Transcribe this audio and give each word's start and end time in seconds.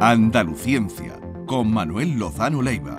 Andaluciencia, 0.00 1.20
con 1.46 1.72
Manuel 1.72 2.18
Lozano 2.18 2.62
Leiva. 2.62 2.96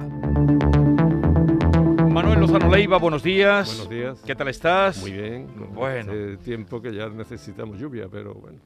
Manuel 2.09 2.39
Lozano 2.41 2.69
Leiva, 2.69 2.97
buenos 2.97 3.23
días. 3.23 3.67
Buenos 3.69 3.89
días. 3.89 4.21
¿Qué 4.25 4.35
tal 4.35 4.47
estás? 4.49 4.99
Muy 5.01 5.11
bien. 5.13 5.47
Bueno. 5.73 6.11
Hace 6.11 6.37
tiempo 6.37 6.81
que 6.81 6.93
ya 6.93 7.09
necesitamos 7.09 7.79
lluvia, 7.79 8.07
pero 8.11 8.33
bueno. 8.33 8.59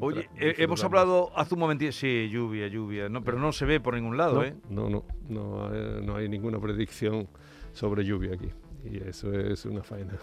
Oye, 0.00 0.28
eh, 0.36 0.54
hemos 0.58 0.82
hablado 0.84 1.30
hace 1.36 1.54
un 1.54 1.60
momentito. 1.60 1.92
Sí, 1.92 2.28
lluvia, 2.30 2.68
lluvia. 2.68 3.08
No, 3.08 3.22
pero 3.22 3.38
no 3.38 3.52
se 3.52 3.64
ve 3.64 3.80
por 3.80 3.94
ningún 3.94 4.16
lado, 4.16 4.36
No, 4.36 4.44
¿eh? 4.44 4.54
no, 4.70 4.88
no, 4.88 5.04
no, 5.28 5.74
eh, 5.74 6.00
no 6.02 6.16
hay 6.16 6.28
ninguna 6.28 6.58
predicción 6.58 7.28
sobre 7.72 8.04
lluvia 8.04 8.34
aquí. 8.34 8.50
Y 8.84 8.98
eso 9.08 9.32
es 9.32 9.64
una 9.64 9.82
faena. 9.82 10.14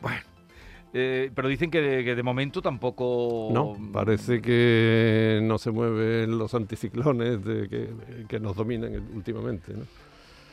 Bueno. 0.00 0.29
Eh, 0.92 1.30
pero 1.34 1.46
dicen 1.48 1.70
que 1.70 1.80
de, 1.80 2.04
que 2.04 2.14
de 2.16 2.22
momento 2.22 2.60
tampoco. 2.60 3.48
No, 3.52 3.76
parece 3.92 4.40
que 4.42 5.38
no 5.42 5.56
se 5.58 5.70
mueven 5.70 6.36
los 6.36 6.52
anticiclones 6.54 7.44
de 7.44 7.68
que, 7.68 7.90
que 8.28 8.40
nos 8.40 8.56
dominan 8.56 8.94
últimamente. 9.14 9.72
¿no? 9.74 9.84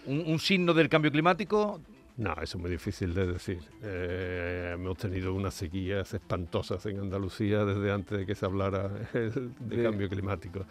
Un, 0.05 0.23
un 0.27 0.39
signo 0.39 0.73
del 0.73 0.89
cambio 0.89 1.11
climático. 1.11 1.81
No, 2.17 2.33
eso 2.33 2.57
es 2.57 2.61
muy 2.61 2.71
difícil 2.71 3.13
de 3.13 3.27
decir. 3.27 3.59
Eh, 3.83 4.71
hemos 4.73 4.97
tenido 4.97 5.33
unas 5.33 5.53
sequías 5.53 6.11
espantosas 6.13 6.83
en 6.87 6.99
Andalucía 6.99 7.63
desde 7.65 7.91
antes 7.91 8.17
de 8.19 8.25
que 8.25 8.33
se 8.35 8.45
hablara 8.45 8.87
de, 9.13 9.49
De- 9.59 9.83
cambio 9.83 10.09
climático. 10.09 10.65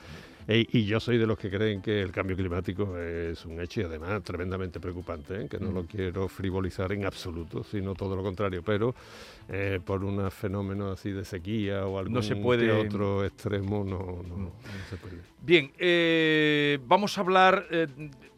E- 0.48 0.66
y 0.72 0.84
yo 0.84 1.00
soy 1.00 1.18
de 1.18 1.26
los 1.26 1.36
que 1.38 1.50
creen 1.50 1.82
que 1.82 2.00
el 2.00 2.12
cambio 2.12 2.36
climático 2.36 2.96
es 2.98 3.44
un 3.44 3.60
hecho 3.60 3.80
y 3.80 3.84
además 3.84 4.22
tremendamente 4.22 4.78
preocupante, 4.78 5.42
¿eh? 5.42 5.48
que 5.48 5.58
no 5.58 5.70
Mm. 5.70 5.74
lo 5.74 5.84
quiero 5.86 6.28
frivolizar 6.28 6.92
en 6.92 7.04
absoluto, 7.04 7.64
sino 7.64 7.94
todo 7.94 8.14
lo 8.14 8.22
contrario. 8.22 8.62
Pero 8.62 8.94
eh, 9.48 9.80
por 9.84 10.04
un 10.04 10.28
fenómeno 10.30 10.90
así 10.92 11.10
de 11.12 11.24
sequía 11.24 11.86
o 11.86 11.98
algún 11.98 12.14
No 12.14 12.22
se 12.22 12.36
puede- 12.36 12.70
otro 12.72 13.24
extremo 13.24 13.84
no, 13.84 14.22
no, 14.28 14.36
no 14.36 14.52
se 14.90 14.96
puede. 14.96 15.18
Bien, 15.42 15.70
eh, 15.78 16.78
vamos 16.86 17.16
a 17.18 17.20
hablar. 17.20 17.66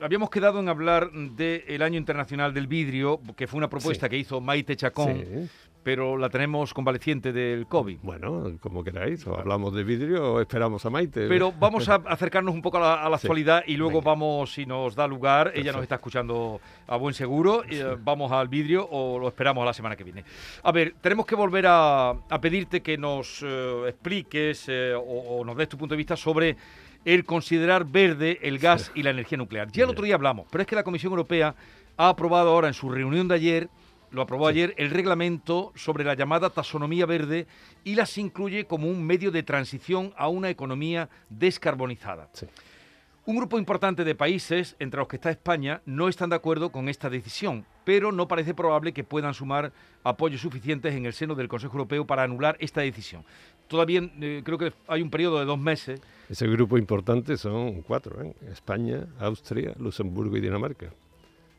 habíamos 0.00 0.30
quedado 0.30 0.60
en 0.60 0.68
hablar 0.68 1.10
del 1.10 1.82
Año 1.82 1.98
Internacional 1.98 2.54
del 2.54 2.66
Vidrio, 2.68 3.20
que 3.36 3.46
fue 3.46 3.58
una 3.58 3.68
propuesta 3.68 4.06
Sí. 4.06 4.10
que 4.10 4.18
hizo 4.18 4.40
Maite 4.40 4.76
Chacón, 4.76 5.16
Sí. 5.16 5.48
Pero 5.82 6.16
la 6.16 6.28
tenemos 6.28 6.74
convaleciente 6.74 7.32
del 7.32 7.66
COVID. 7.66 7.98
Bueno, 8.02 8.52
como 8.60 8.84
queráis, 8.84 9.26
o 9.26 9.38
hablamos 9.38 9.74
de 9.74 9.84
vidrio 9.84 10.34
o 10.34 10.40
esperamos 10.40 10.84
a 10.84 10.90
Maite. 10.90 11.28
Pero 11.28 11.52
vamos 11.58 11.88
a 11.88 11.96
acercarnos 12.06 12.54
un 12.54 12.62
poco 12.62 12.76
a 12.78 12.80
la, 12.80 12.94
a 13.02 13.08
la 13.08 13.18
Sí, 13.18 13.26
actualidad 13.26 13.62
y 13.66 13.76
luego 13.76 13.98
venga. 14.00 14.10
vamos, 14.10 14.52
si 14.52 14.66
nos 14.66 14.94
da 14.94 15.06
lugar, 15.06 15.52
ella 15.54 15.72
nos 15.72 15.82
está 15.82 15.94
escuchando 15.96 16.60
a 16.86 16.96
buen 16.96 17.14
seguro, 17.14 17.62
eh, 17.68 17.96
vamos 18.02 18.30
al 18.32 18.48
vidrio 18.48 18.86
o 18.90 19.18
lo 19.18 19.28
esperamos 19.28 19.62
a 19.62 19.66
la 19.66 19.72
semana 19.72 19.96
que 19.96 20.04
viene. 20.04 20.24
A 20.62 20.72
ver, 20.72 20.94
tenemos 21.00 21.24
que 21.26 21.34
volver 21.34 21.66
a, 21.66 22.10
a 22.10 22.40
pedirte 22.40 22.82
que 22.82 22.98
nos 22.98 23.42
eh, 23.42 23.84
expliques 23.88 24.66
eh, 24.68 24.92
o, 24.94 25.00
o 25.00 25.44
nos 25.44 25.56
des 25.56 25.68
tu 25.68 25.78
punto 25.78 25.94
de 25.94 25.98
vista 25.98 26.16
sobre 26.16 26.56
el 27.04 27.24
considerar 27.24 27.84
verde 27.86 28.38
el 28.42 28.58
gas 28.58 28.90
y 28.94 29.02
la 29.02 29.10
energía 29.10 29.38
nuclear. 29.38 29.70
Ya 29.72 29.84
el 29.84 29.90
otro 29.90 30.04
día 30.04 30.16
hablamos, 30.16 30.46
pero 30.50 30.62
es 30.62 30.66
que 30.66 30.74
la 30.76 30.82
Comisión 30.82 31.12
Europea 31.12 31.54
ha 31.96 32.08
aprobado 32.10 32.50
ahora 32.50 32.68
en 32.68 32.74
su 32.74 32.90
reunión 32.90 33.28
de 33.28 33.34
ayer, 33.36 33.68
lo 34.10 34.22
aprobó 34.22 34.48
ayer, 34.48 34.74
el 34.78 34.90
reglamento 34.90 35.72
sobre 35.74 36.04
la 36.04 36.14
llamada 36.14 36.50
taxonomía 36.50 37.06
verde 37.06 37.46
y 37.84 37.94
las 37.94 38.16
incluye 38.18 38.66
como 38.66 38.88
un 38.88 39.04
medio 39.04 39.30
de 39.30 39.42
transición 39.42 40.12
a 40.16 40.28
una 40.28 40.50
economía 40.50 41.08
descarbonizada. 41.28 42.30
Sí. 42.32 42.46
Un 43.28 43.36
grupo 43.36 43.58
importante 43.58 44.04
de 44.04 44.14
países, 44.14 44.74
entre 44.78 45.00
los 45.00 45.06
que 45.06 45.16
está 45.16 45.28
España, 45.28 45.82
no 45.84 46.08
están 46.08 46.30
de 46.30 46.36
acuerdo 46.36 46.72
con 46.72 46.88
esta 46.88 47.10
decisión, 47.10 47.66
pero 47.84 48.10
no 48.10 48.26
parece 48.26 48.54
probable 48.54 48.94
que 48.94 49.04
puedan 49.04 49.34
sumar 49.34 49.70
apoyos 50.02 50.40
suficientes 50.40 50.94
en 50.94 51.04
el 51.04 51.12
seno 51.12 51.34
del 51.34 51.46
Consejo 51.46 51.74
Europeo 51.74 52.06
para 52.06 52.22
anular 52.22 52.56
esta 52.58 52.80
decisión. 52.80 53.26
Todavía 53.66 54.00
eh, 54.22 54.40
creo 54.42 54.56
que 54.56 54.72
hay 54.86 55.02
un 55.02 55.10
periodo 55.10 55.40
de 55.40 55.44
dos 55.44 55.58
meses. 55.58 56.00
Ese 56.30 56.46
grupo 56.46 56.78
importante 56.78 57.36
son 57.36 57.82
cuatro, 57.82 58.22
¿eh? 58.22 58.34
España, 58.50 59.06
Austria, 59.18 59.74
Luxemburgo 59.78 60.34
y 60.38 60.40
Dinamarca. 60.40 60.90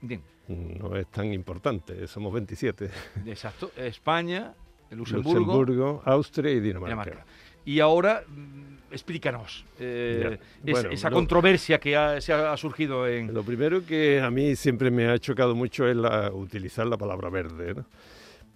Bien, 0.02 0.22
No 0.48 0.96
es 0.96 1.08
tan 1.08 1.32
importante, 1.34 2.08
somos 2.08 2.34
27. 2.34 2.90
exacto. 3.26 3.72
España, 3.78 4.54
Luxemburgo, 4.92 5.40
Luxemburgo, 5.40 6.02
Austria 6.06 6.52
y 6.52 6.60
Dinamarca. 6.60 6.90
Dinamarca. 7.04 7.26
Y 7.66 7.80
ahora, 7.82 8.24
mm, 8.28 8.92
explícanos 8.94 9.64
eh, 9.80 10.20
Ya. 10.24 10.30
es- 10.66 10.72
Bueno, 10.72 10.90
esa 10.90 11.12
controversia 11.12 11.80
que 11.80 11.96
ha- 11.96 12.20
se 12.22 12.34
ha, 12.34 12.52
ha 12.54 12.58
surgido 12.58 13.06
en... 13.08 13.32
Lo 13.34 13.44
primero 13.44 13.86
que 13.86 14.20
a 14.22 14.32
mí 14.32 14.56
siempre 14.56 14.90
me 14.90 15.08
ha 15.08 15.20
chocado 15.20 15.54
mucho 15.56 15.88
es 15.88 15.96
la- 15.96 16.32
utilizar 16.32 16.88
la 16.88 16.98
palabra 16.98 17.30
verde. 17.30 17.76
¿no? 17.76 17.86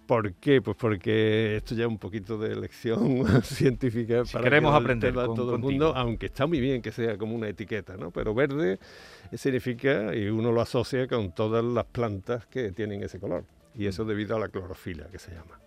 ¿Por 0.06 0.34
qué? 0.34 0.60
Pues 0.60 0.76
porque 0.76 1.56
esto 1.56 1.74
ya 1.74 1.84
es 1.84 1.88
un 1.88 1.98
poquito 1.98 2.36
de 2.38 2.54
lección 2.56 3.24
científica 3.42 4.24
Si 4.24 4.32
para 4.34 4.44
queremos 4.44 4.72
que 4.72 4.76
aprender 4.82 5.08
entienda 5.10 5.26
con- 5.26 5.36
todo 5.36 5.54
el 5.54 5.60
contigo. 5.62 5.70
mundo, 5.86 5.96
aunque 5.98 6.26
está 6.26 6.46
muy 6.46 6.60
bien 6.60 6.82
que 6.82 6.92
sea 6.92 7.16
como 7.16 7.34
una 7.34 7.48
etiqueta, 7.48 7.96
¿no? 7.96 8.10
Pero 8.10 8.34
verde 8.34 8.78
significa, 9.32 10.14
y 10.14 10.26
uno 10.28 10.52
lo 10.52 10.60
asocia 10.60 11.06
con 11.08 11.32
todas 11.32 11.64
las 11.64 11.84
plantas 11.86 12.46
que 12.46 12.72
tienen 12.72 13.02
ese 13.02 13.18
color, 13.18 13.44
y 13.74 13.84
Mm. 13.84 13.88
eso 13.88 14.04
debido 14.04 14.36
a 14.36 14.40
la 14.40 14.48
clorofila 14.48 15.06
que 15.06 15.18
se 15.18 15.32
llama. 15.32 15.58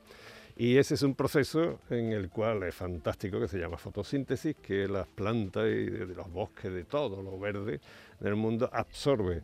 Y 0.56 0.78
ese 0.78 0.96
es 0.96 1.04
un 1.04 1.14
proceso 1.14 1.80
en 1.90 2.14
el 2.14 2.30
cual 2.30 2.64
es 2.64 2.74
fantástico 2.74 3.40
que 3.40 3.48
se 3.48 3.60
llama 3.60 3.78
fotosíntesis, 3.78 4.56
que 4.56 4.88
las 4.88 5.08
plantas 5.08 5.66
y 5.68 5.86
de 5.86 6.06
los 6.16 6.32
bosques, 6.32 6.72
de 6.74 6.84
todo 6.84 7.22
lo 7.22 7.38
verde 7.40 7.80
del 8.20 8.36
mundo 8.36 8.70
absorbe 8.74 9.42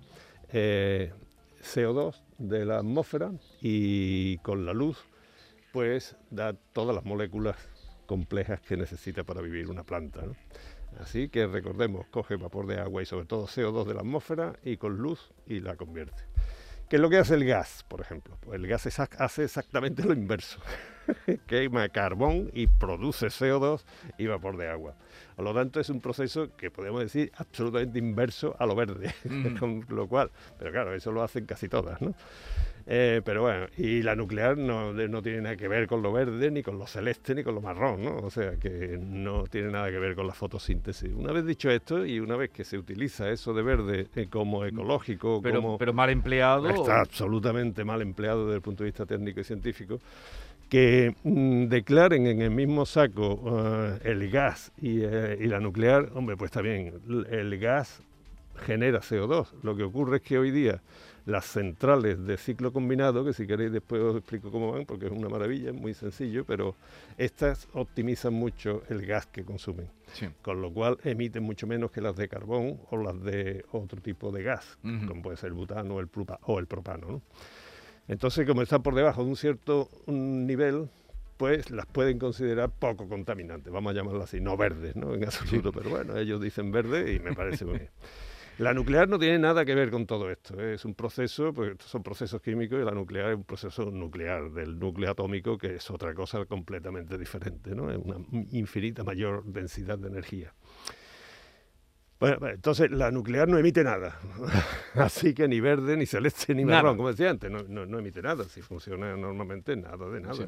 eh, 0.52 1.12
CO2 1.64 2.22
de 2.38 2.66
la 2.66 2.78
atmósfera 2.80 3.32
y 3.62 4.38
con 4.40 4.66
la 4.66 4.74
luz 4.74 4.98
pues 5.72 6.16
da 6.30 6.54
todas 6.54 6.96
las 6.96 7.04
moléculas 7.04 7.58
complejas 8.06 8.62
que 8.62 8.78
necesita 8.78 9.24
para 9.24 9.42
vivir 9.42 9.70
una 9.70 9.84
planta. 9.84 10.22
Así 11.00 11.30
que 11.30 11.48
recordemos, 11.48 12.06
coge 12.08 12.36
vapor 12.36 12.68
de 12.68 12.80
agua 12.80 13.02
y 13.02 13.06
sobre 13.06 13.26
todo 13.26 13.48
CO2 13.48 13.86
de 13.86 13.94
la 13.96 14.02
atmósfera 14.02 14.54
y 14.64 14.78
con 14.78 14.98
luz 14.98 15.32
y 15.48 15.62
la 15.62 15.76
convierte. 15.76 16.33
¿Qué 16.94 16.98
es 16.98 17.02
lo 17.02 17.10
que 17.10 17.18
hace 17.18 17.34
el 17.34 17.44
gas, 17.44 17.84
por 17.88 18.02
ejemplo? 18.02 18.38
Pues 18.40 18.60
el 18.60 18.68
gas 18.68 18.86
hace 19.18 19.44
exactamente 19.46 20.04
lo 20.04 20.14
inverso. 20.14 20.60
Quema 21.48 21.90
carbón 21.90 22.52
y 22.54 22.68
produce 22.68 23.30
CO2 23.30 23.84
y 24.20 24.28
vapor 24.28 24.58
de 24.58 24.70
agua. 24.70 24.94
Por 25.36 25.44
lo 25.44 25.56
tanto, 25.56 25.80
es 25.80 25.90
un 25.90 26.02
proceso 26.02 26.56
que 26.56 26.70
podemos 26.70 27.02
decir 27.02 27.32
absolutamente 27.36 27.98
inverso 27.98 28.56
a 28.60 28.68
lo 28.68 28.76
verde. 28.76 29.12
Mm. 29.26 29.58
Con 29.58 29.86
lo 29.90 30.08
cual, 30.08 30.30
pero 30.60 30.72
claro, 30.72 30.94
eso 30.94 31.12
lo 31.12 31.24
hacen 31.24 31.48
casi 31.48 31.68
todas, 31.68 32.00
¿no? 32.00 32.14
Eh, 32.86 33.22
pero 33.24 33.44
bueno, 33.44 33.68
y 33.78 34.02
la 34.02 34.16
nuclear 34.16 34.58
no, 34.58 34.92
no 34.92 35.22
tiene 35.22 35.42
nada 35.42 35.56
que 35.56 35.68
ver 35.68 35.88
con 35.88 36.02
lo 36.02 36.12
verde, 36.12 36.52
ni 36.52 36.62
con 36.62 36.78
lo 36.78 36.86
celeste, 36.86 37.34
ni 37.34 37.44
con 37.44 37.56
lo 37.56 37.62
marrón, 37.62 38.04
¿no? 38.04 38.18
O 38.18 38.30
sea, 38.30 38.58
que 38.58 39.00
no 39.02 39.46
tiene 39.46 39.72
nada 39.72 39.90
que 39.90 40.00
ver 40.00 40.16
con 40.16 40.28
la 40.28 40.34
fotosíntesis. 40.34 41.14
Una 41.14 41.32
vez 41.32 41.46
dicho 41.46 41.70
esto, 41.70 42.06
y 42.06 42.20
una 42.20 42.36
vez 42.36 42.50
que 42.52 42.66
se 42.66 42.78
utiliza 42.78 43.30
eso 43.30 43.54
de 43.54 43.64
verde 43.64 44.08
eh, 44.16 44.28
como 44.30 44.66
ecológico, 44.66 45.42
Pero, 45.42 45.62
como... 45.62 45.78
pero 45.78 45.94
mal 45.94 46.10
empleado. 46.10 46.68
Está 46.70 47.02
absolutamente 47.02 47.86
mal 47.86 48.02
empleado 48.02 48.46
desde 48.46 48.58
el 48.58 48.62
punto 48.62 48.84
de 48.84 48.90
vista 48.90 49.06
técnico 49.06 49.40
y 49.40 49.44
científico. 49.46 50.00
Que 50.68 51.16
mm, 51.24 51.68
declaren 51.68 52.28
en 52.28 52.42
el 52.42 52.52
mismo 52.52 52.86
saco 52.86 53.44
eh, 53.46 54.00
el 54.04 54.30
gas 54.30 54.74
y, 54.82 55.02
eh, 55.04 55.38
y 55.40 55.48
la 55.48 55.62
nuclear, 55.62 56.10
hombre, 56.16 56.36
pues 56.36 56.50
está 56.50 56.62
bien, 56.62 56.94
el 57.30 57.58
gas 57.60 58.02
genera 58.66 59.00
CO2. 59.00 59.48
Lo 59.62 59.76
que 59.76 59.84
ocurre 59.84 60.18
es 60.18 60.24
que 60.24 60.38
hoy 60.38 60.52
día 60.52 60.82
las 61.26 61.46
centrales 61.46 62.26
de 62.26 62.38
ciclo 62.38 62.74
combinado, 62.74 63.24
que 63.24 63.32
si 63.34 63.48
queréis 63.48 63.72
después 63.72 64.02
os 64.02 64.18
explico 64.18 64.52
cómo 64.52 64.72
van, 64.74 64.86
porque 64.86 65.06
es 65.06 65.12
una 65.12 65.30
maravilla, 65.30 65.70
es 65.70 65.76
muy 65.76 65.94
sencillo, 65.94 66.44
pero 66.46 66.76
estas 67.18 67.68
optimizan 67.74 68.34
mucho 68.34 68.84
el 68.90 69.06
gas 69.06 69.26
que 69.28 69.46
consumen, 69.46 69.88
Sí. 70.14 70.28
con 70.42 70.62
lo 70.62 70.72
cual 70.74 70.98
emiten 71.04 71.44
mucho 71.44 71.66
menos 71.66 71.92
que 71.92 72.02
las 72.02 72.16
de 72.18 72.28
carbón 72.28 72.78
o 72.92 72.98
las 72.98 73.22
de 73.24 73.64
otro 73.72 74.02
tipo 74.02 74.32
de 74.32 74.44
gas, 74.44 74.78
como 74.82 75.22
puede 75.22 75.38
ser 75.38 75.48
el 75.48 75.54
butano 75.54 75.96
o 75.96 76.00
el, 76.02 76.12
propa- 76.12 76.40
o 76.44 76.60
el 76.60 76.68
propano. 76.68 77.08
¿no? 77.08 77.22
Entonces, 78.10 78.46
como 78.46 78.62
están 78.62 78.84
por 78.84 78.94
debajo 78.96 79.24
de 79.24 79.30
un 79.30 79.36
cierto 79.38 79.90
mm, 80.08 80.46
nivel, 80.46 80.90
pues 81.38 81.72
las 81.72 81.86
pueden 81.86 82.20
considerar 82.20 82.70
poco 82.70 83.08
contaminantes, 83.08 83.72
vamos 83.72 83.92
a 83.92 83.96
llamarlas 83.96 84.26
así, 84.26 84.40
no 84.42 84.56
verdes, 84.58 84.96
¿no? 84.96 85.14
En 85.16 85.24
absoluto, 85.24 85.72
pero 85.72 85.90
bueno, 85.90 86.18
ellos 86.18 86.42
dicen 86.42 86.72
verde 86.72 87.14
y 87.14 87.20
me 87.20 87.34
parece 87.34 87.64
muy 87.66 87.78
bien. 87.80 87.90
La 88.60 88.72
nuclear 88.74 89.10
no 89.10 89.18
tiene 89.18 89.40
nada 89.40 89.66
que 89.66 89.74
ver 89.74 89.90
con 89.90 90.06
todo 90.06 90.30
esto, 90.30 90.60
¿eh? 90.62 90.76
es 90.76 90.86
un 90.86 90.94
proceso, 90.94 91.52
pues 91.54 91.76
son 91.80 92.04
procesos 92.04 92.40
químicos 92.40 92.80
y 92.80 92.86
la 92.86 92.92
nuclear 92.92 93.32
es 93.32 93.36
un 93.38 93.44
proceso 93.44 93.90
nuclear 93.90 94.52
del 94.52 94.78
núcleo 94.78 95.10
atómico 95.10 95.58
que 95.58 95.76
es 95.76 95.90
otra 95.90 96.14
cosa 96.14 96.46
completamente 96.46 97.18
diferente, 97.18 97.74
¿no? 97.74 97.90
Es 97.90 97.98
una 97.98 98.18
infinita 98.52 99.04
mayor 99.04 99.44
densidad 99.46 99.98
de 99.98 100.10
energía. 100.10 100.54
Bueno, 102.30 102.48
entonces 102.50 102.90
la 102.92 103.12
nuclear 103.12 103.48
no 103.48 103.58
emite 103.58 103.84
nada, 103.84 104.18
así 104.96 105.34
que 105.34 105.48
ni 105.48 105.60
verde, 105.60 105.98
ni 105.98 106.06
celeste, 106.06 106.54
ni 106.56 106.64
Nada. 106.64 106.82
marrón, 106.82 106.98
como 106.98 107.10
decía 107.10 107.30
antes, 107.30 107.50
no, 107.52 107.64
no- 107.68 107.86
no 107.86 108.00
emite 108.00 108.22
nada, 108.22 108.44
si 108.46 108.62
funciona 108.62 109.16
normalmente 109.18 109.76
nada 109.76 110.08
de 110.10 110.22
nada. 110.22 110.34
Sí. 110.36 110.46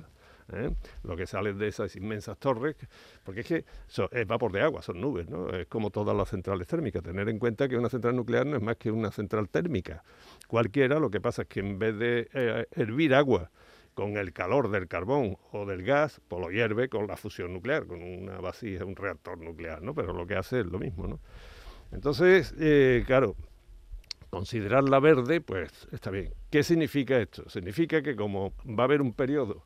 ¿eh? 0.53 0.69
Lo 1.03 1.15
que 1.17 1.25
sale 1.25 1.53
de 1.53 1.67
esas 1.67 1.95
inmensas 1.95 2.37
torres, 2.37 2.75
porque 3.23 3.41
es 3.41 3.47
que 3.47 3.65
so- 3.87 4.09
es 4.11 4.25
vapor 4.27 4.51
de 4.51 4.61
agua, 4.61 4.81
son 4.81 5.01
nubes, 5.01 5.27
¿no? 5.27 5.49
Es 5.49 5.67
como 5.67 5.89
todas 5.89 6.15
las 6.15 6.29
centrales 6.29 6.67
térmicas. 6.67 7.01
Tener 7.03 7.27
en 7.29 7.39
cuenta 7.39 7.67
que 7.67 7.77
una 7.77 7.89
central 7.89 8.15
nuclear 8.15 8.45
no 8.45 8.55
es 8.55 8.61
más 8.61 8.77
que 8.77 8.91
una 8.91 9.11
central 9.11 9.49
térmica. 9.49 10.03
Cualquiera, 10.47 10.99
lo 10.99 11.09
que 11.09 11.19
pasa 11.19 11.41
es 11.43 11.47
que 11.47 11.59
en 11.61 11.77
vez 11.79 11.97
de 11.97 12.29
eh, 12.33 12.67
hervir 12.71 13.15
agua 13.15 13.49
con 13.95 14.17
el 14.17 14.33
calor 14.33 14.69
del 14.69 14.87
carbón 14.87 15.37
o 15.51 15.65
del 15.65 15.81
gas, 15.83 16.21
pues 16.27 16.41
lo 16.41 16.51
hierve 16.51 16.89
con 16.89 17.07
la 17.07 17.17
fusión 17.17 17.53
nuclear, 17.53 17.87
con 17.87 18.03
una 18.03 18.39
vasija, 18.39 18.85
un 18.85 18.95
reactor 18.95 19.37
nuclear, 19.39 19.81
¿no? 19.81 19.93
Pero 19.95 20.13
lo 20.13 20.27
que 20.27 20.35
hace 20.35 20.59
es 20.59 20.65
lo 20.67 20.77
mismo, 20.79 21.07
¿no? 21.07 21.19
Entonces, 21.91 22.53
eh, 22.59 23.03
claro, 23.05 23.35
considerarla 24.29 24.99
verde, 24.99 25.41
pues 25.41 25.87
está 25.91 26.11
bien. 26.11 26.33
¿Qué 26.49 26.63
significa 26.63 27.17
esto? 27.19 27.49
Significa 27.49 28.01
que 28.01 28.15
como 28.15 28.53
va 28.67 28.83
a 28.83 28.85
haber 28.85 29.01
un 29.01 29.13
periodo 29.13 29.65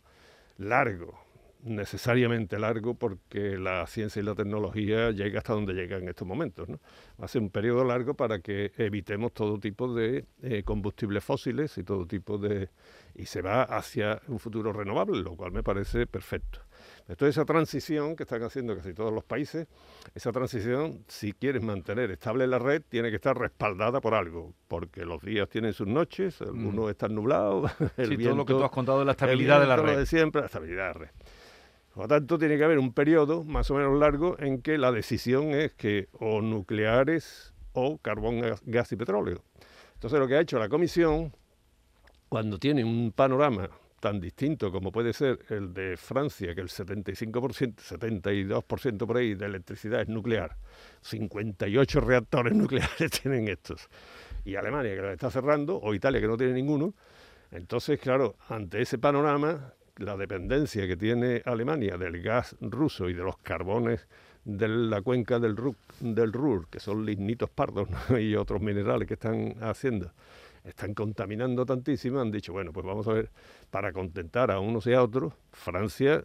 largo 0.57 1.29
necesariamente 1.63 2.57
largo 2.57 2.93
porque 2.93 3.57
la 3.57 3.85
ciencia 3.87 4.21
y 4.21 4.25
la 4.25 4.35
tecnología 4.35 5.11
llega 5.11 5.39
hasta 5.39 5.53
donde 5.53 5.73
llega 5.73 5.97
en 5.97 6.07
estos 6.07 6.27
momentos. 6.27 6.69
¿no? 6.69 6.79
Va 7.19 7.25
a 7.25 7.27
ser 7.27 7.41
un 7.41 7.49
periodo 7.49 7.83
largo 7.83 8.13
para 8.13 8.39
que 8.39 8.71
evitemos 8.77 9.33
todo 9.33 9.59
tipo 9.59 9.93
de 9.93 10.25
eh, 10.41 10.63
combustibles 10.63 11.23
fósiles 11.23 11.77
y 11.77 11.83
todo 11.83 12.05
tipo 12.05 12.37
de... 12.37 12.69
y 13.15 13.25
se 13.25 13.41
va 13.41 13.63
hacia 13.63 14.21
un 14.27 14.39
futuro 14.39 14.71
renovable, 14.71 15.21
lo 15.21 15.35
cual 15.35 15.51
me 15.51 15.63
parece 15.63 16.07
perfecto. 16.07 16.61
Entonces 17.09 17.35
esa 17.35 17.45
transición 17.45 18.15
que 18.15 18.21
están 18.21 18.43
haciendo 18.43 18.75
casi 18.77 18.93
todos 18.93 19.11
los 19.11 19.23
países, 19.23 19.67
esa 20.13 20.31
transición, 20.31 21.03
si 21.07 21.33
quieres 21.33 21.63
mantener 21.63 22.11
estable 22.11 22.45
la 22.45 22.59
red, 22.59 22.83
tiene 22.87 23.09
que 23.09 23.15
estar 23.15 23.35
respaldada 23.35 23.99
por 23.99 24.13
algo, 24.13 24.53
porque 24.67 25.05
los 25.05 25.19
días 25.23 25.49
tienen 25.49 25.73
sus 25.73 25.87
noches, 25.87 26.39
algunos 26.39 26.85
mm. 26.85 26.89
están 26.89 27.15
nublados, 27.15 27.71
el 27.97 28.09
sí, 28.09 28.23
todo 28.23 28.35
lo 28.35 28.45
que 28.45 28.53
tú 28.53 28.63
has 28.63 28.69
contado 28.69 28.99
de 28.99 29.05
la 29.05 29.13
estabilidad 29.13 29.59
de 29.59 29.65
la 29.65 29.75
red. 29.75 29.97
de 29.97 30.05
siempre, 30.05 30.41
la 30.41 30.45
estabilidad 30.45 30.83
de 30.83 30.93
la 30.93 31.05
red. 31.05 31.09
Por 31.95 32.03
lo 32.03 32.07
tanto, 32.07 32.37
tiene 32.37 32.59
que 32.59 32.63
haber 32.63 32.77
un 32.77 32.93
periodo 32.93 33.43
más 33.43 33.71
o 33.71 33.73
menos 33.73 33.97
largo 33.97 34.37
en 34.37 34.61
que 34.61 34.77
la 34.77 34.91
decisión 34.91 35.49
es 35.55 35.73
que 35.73 36.09
o 36.19 36.41
nucleares 36.41 37.55
o 37.73 37.97
carbón, 37.97 38.41
gas 38.65 38.91
y 38.91 38.95
petróleo. 38.95 39.43
Entonces, 39.95 40.19
lo 40.19 40.27
que 40.27 40.35
ha 40.35 40.41
hecho 40.41 40.59
la 40.59 40.69
Comisión, 40.69 41.33
cuando 42.29 42.59
tiene 42.59 42.83
un 42.83 43.11
panorama 43.11 43.71
tan 43.99 44.19
distinto 44.19 44.71
como 44.71 44.91
puede 44.91 45.13
ser 45.13 45.39
el 45.49 45.73
de 45.73 45.97
Francia, 45.97 46.55
que 46.55 46.61
el 46.61 46.69
75%, 46.69 47.75
72% 47.75 49.07
por 49.07 49.17
ahí 49.17 49.35
de 49.35 49.45
electricidad 49.45 50.01
es 50.01 50.07
nuclear, 50.07 50.55
58 51.01 52.01
reactores 52.01 52.53
nucleares 52.55 53.11
tienen 53.21 53.47
estos, 53.47 53.89
y 54.45 54.55
Alemania 54.55 54.95
que 54.95 55.01
lo 55.01 55.11
está 55.11 55.29
cerrando, 55.29 55.77
o 55.77 55.93
Italia 55.93 56.21
que 56.21 56.27
no 56.27 56.37
tiene 56.37 56.53
ninguno, 56.53 56.93
entonces, 57.51 57.99
claro, 57.99 58.35
ante 58.47 58.81
ese 58.81 58.99
panorama, 58.99 59.73
la 59.97 60.15
dependencia 60.15 60.87
que 60.87 60.95
tiene 60.95 61.41
Alemania 61.45 61.97
del 61.97 62.21
gas 62.21 62.55
ruso 62.61 63.09
y 63.09 63.13
de 63.13 63.23
los 63.23 63.37
carbones 63.37 64.07
de 64.45 64.67
la 64.67 65.01
cuenca 65.01 65.39
del, 65.39 65.55
Ruhr, 65.57 66.67
que 66.69 66.79
son 66.79 67.05
lignitos 67.05 67.49
pardos 67.49 67.89
y 68.19 68.35
otros 68.35 68.61
minerales 68.61 69.07
que 69.07 69.15
están 69.15 69.55
haciendo, 69.61 70.11
están 70.63 70.93
contaminando 70.93 71.65
tantísimo, 71.65 72.19
han 72.19 72.31
dicho, 72.31 72.53
bueno, 72.53 72.71
pues 72.73 72.85
vamos 72.85 73.07
a 73.07 73.13
ver, 73.13 73.29
para 73.69 73.91
contentar 73.93 74.51
a 74.51 74.59
unos 74.59 74.87
y 74.87 74.93
a 74.93 75.03
otros, 75.03 75.33
Francia, 75.51 76.23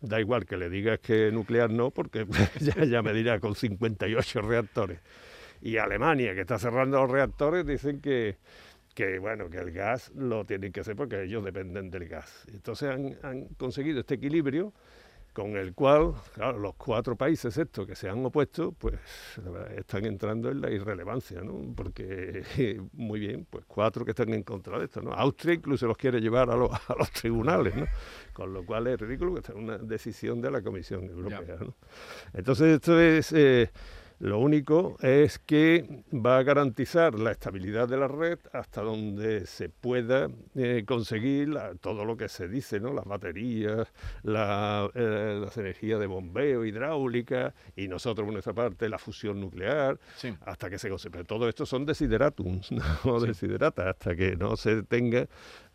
da 0.00 0.20
igual 0.20 0.46
que 0.46 0.56
le 0.56 0.68
digas 0.68 1.00
que 1.00 1.30
nuclear 1.32 1.70
no, 1.70 1.90
porque 1.90 2.26
ya, 2.60 2.84
ya 2.84 3.02
me 3.02 3.12
dirá 3.12 3.40
con 3.40 3.54
58 3.54 4.42
reactores. 4.42 5.00
Y 5.60 5.78
Alemania, 5.78 6.34
que 6.34 6.42
está 6.42 6.58
cerrando 6.58 7.00
los 7.00 7.10
reactores, 7.10 7.66
dicen 7.66 8.00
que 8.00 8.36
que 8.94 9.18
bueno, 9.18 9.50
que 9.50 9.58
el 9.58 9.72
gas 9.72 10.12
lo 10.14 10.44
tienen 10.44 10.72
que 10.72 10.80
hacer 10.80 10.94
porque 10.94 11.24
ellos 11.24 11.44
dependen 11.44 11.90
del 11.90 12.08
gas. 12.08 12.46
Entonces 12.52 12.88
han, 12.90 13.46
conseguido 13.56 14.00
este 14.00 14.14
equilibrio 14.14 14.72
con 15.34 15.56
el 15.56 15.74
cual, 15.74 16.14
claro, 16.32 16.58
los 16.58 16.76
cuatro 16.76 17.16
países 17.16 17.58
estos 17.58 17.86
que 17.86 17.96
se 17.96 18.08
han 18.08 18.24
opuesto, 18.24 18.70
pues 18.72 18.94
están 19.76 20.06
entrando 20.06 20.48
en 20.48 20.60
la 20.60 20.70
irrelevancia, 20.70 21.42
¿no? 21.42 21.74
Porque, 21.74 22.44
muy 22.92 23.18
bien, 23.18 23.44
pues 23.50 23.64
cuatro 23.66 24.04
que 24.04 24.12
están 24.12 24.32
en 24.32 24.44
contra 24.44 24.78
de 24.78 24.84
esto, 24.84 25.02
¿no? 25.02 25.12
Austria 25.12 25.54
incluso 25.54 25.88
los 25.88 25.96
quiere 25.96 26.20
llevar 26.20 26.50
a, 26.50 26.56
los, 26.56 26.70
a 26.72 26.94
los 26.96 27.10
tribunales, 27.10 27.74
¿no? 27.74 27.84
Con 28.32 28.54
lo 28.54 28.64
cual 28.64 28.86
es 28.86 29.00
ridículo 29.00 29.34
que 29.34 29.42
sea 29.42 29.56
una 29.56 29.76
decisión 29.76 30.40
de 30.40 30.52
la 30.52 30.62
Comisión 30.62 31.04
Europea, 31.04 31.56
¿no? 31.60 31.74
Entonces 32.32 32.74
esto 32.74 32.98
es... 33.00 33.32
Eh, 33.32 33.70
lo 34.20 34.38
único 34.38 34.96
es 35.00 35.38
que 35.38 36.04
va 36.12 36.38
a 36.38 36.42
garantizar 36.42 37.18
la 37.18 37.32
estabilidad 37.32 37.88
de 37.88 37.96
la 37.96 38.08
red 38.08 38.38
hasta 38.52 38.80
donde 38.82 39.46
se 39.46 39.68
pueda 39.68 40.28
eh, 40.54 40.84
conseguir 40.86 41.58
todo 41.80 42.04
lo 42.04 42.16
que 42.16 42.28
se 42.28 42.48
dice, 42.48 42.80
¿no? 42.80 42.92
las 42.92 43.04
baterías, 43.04 43.88
eh, 44.24 45.40
las 45.42 45.56
energías 45.58 46.00
de 46.00 46.06
bombeo, 46.06 46.64
hidráulica 46.64 47.54
y 47.76 47.88
nosotros 47.88 48.24
por 48.24 48.32
nuestra 48.32 48.52
parte 48.52 48.88
la 48.88 48.98
fusión 48.98 49.40
nuclear, 49.40 49.98
hasta 50.46 50.70
que 50.70 50.78
se 50.78 50.88
consiga. 50.88 51.24
todo 51.24 51.48
esto 51.48 51.66
son 51.66 51.84
desideratums, 51.84 52.70
no 53.04 53.20
desiderata, 53.20 53.90
hasta 53.90 54.14
que 54.14 54.36
no 54.36 54.56
se 54.56 54.82
tenga 54.84 55.26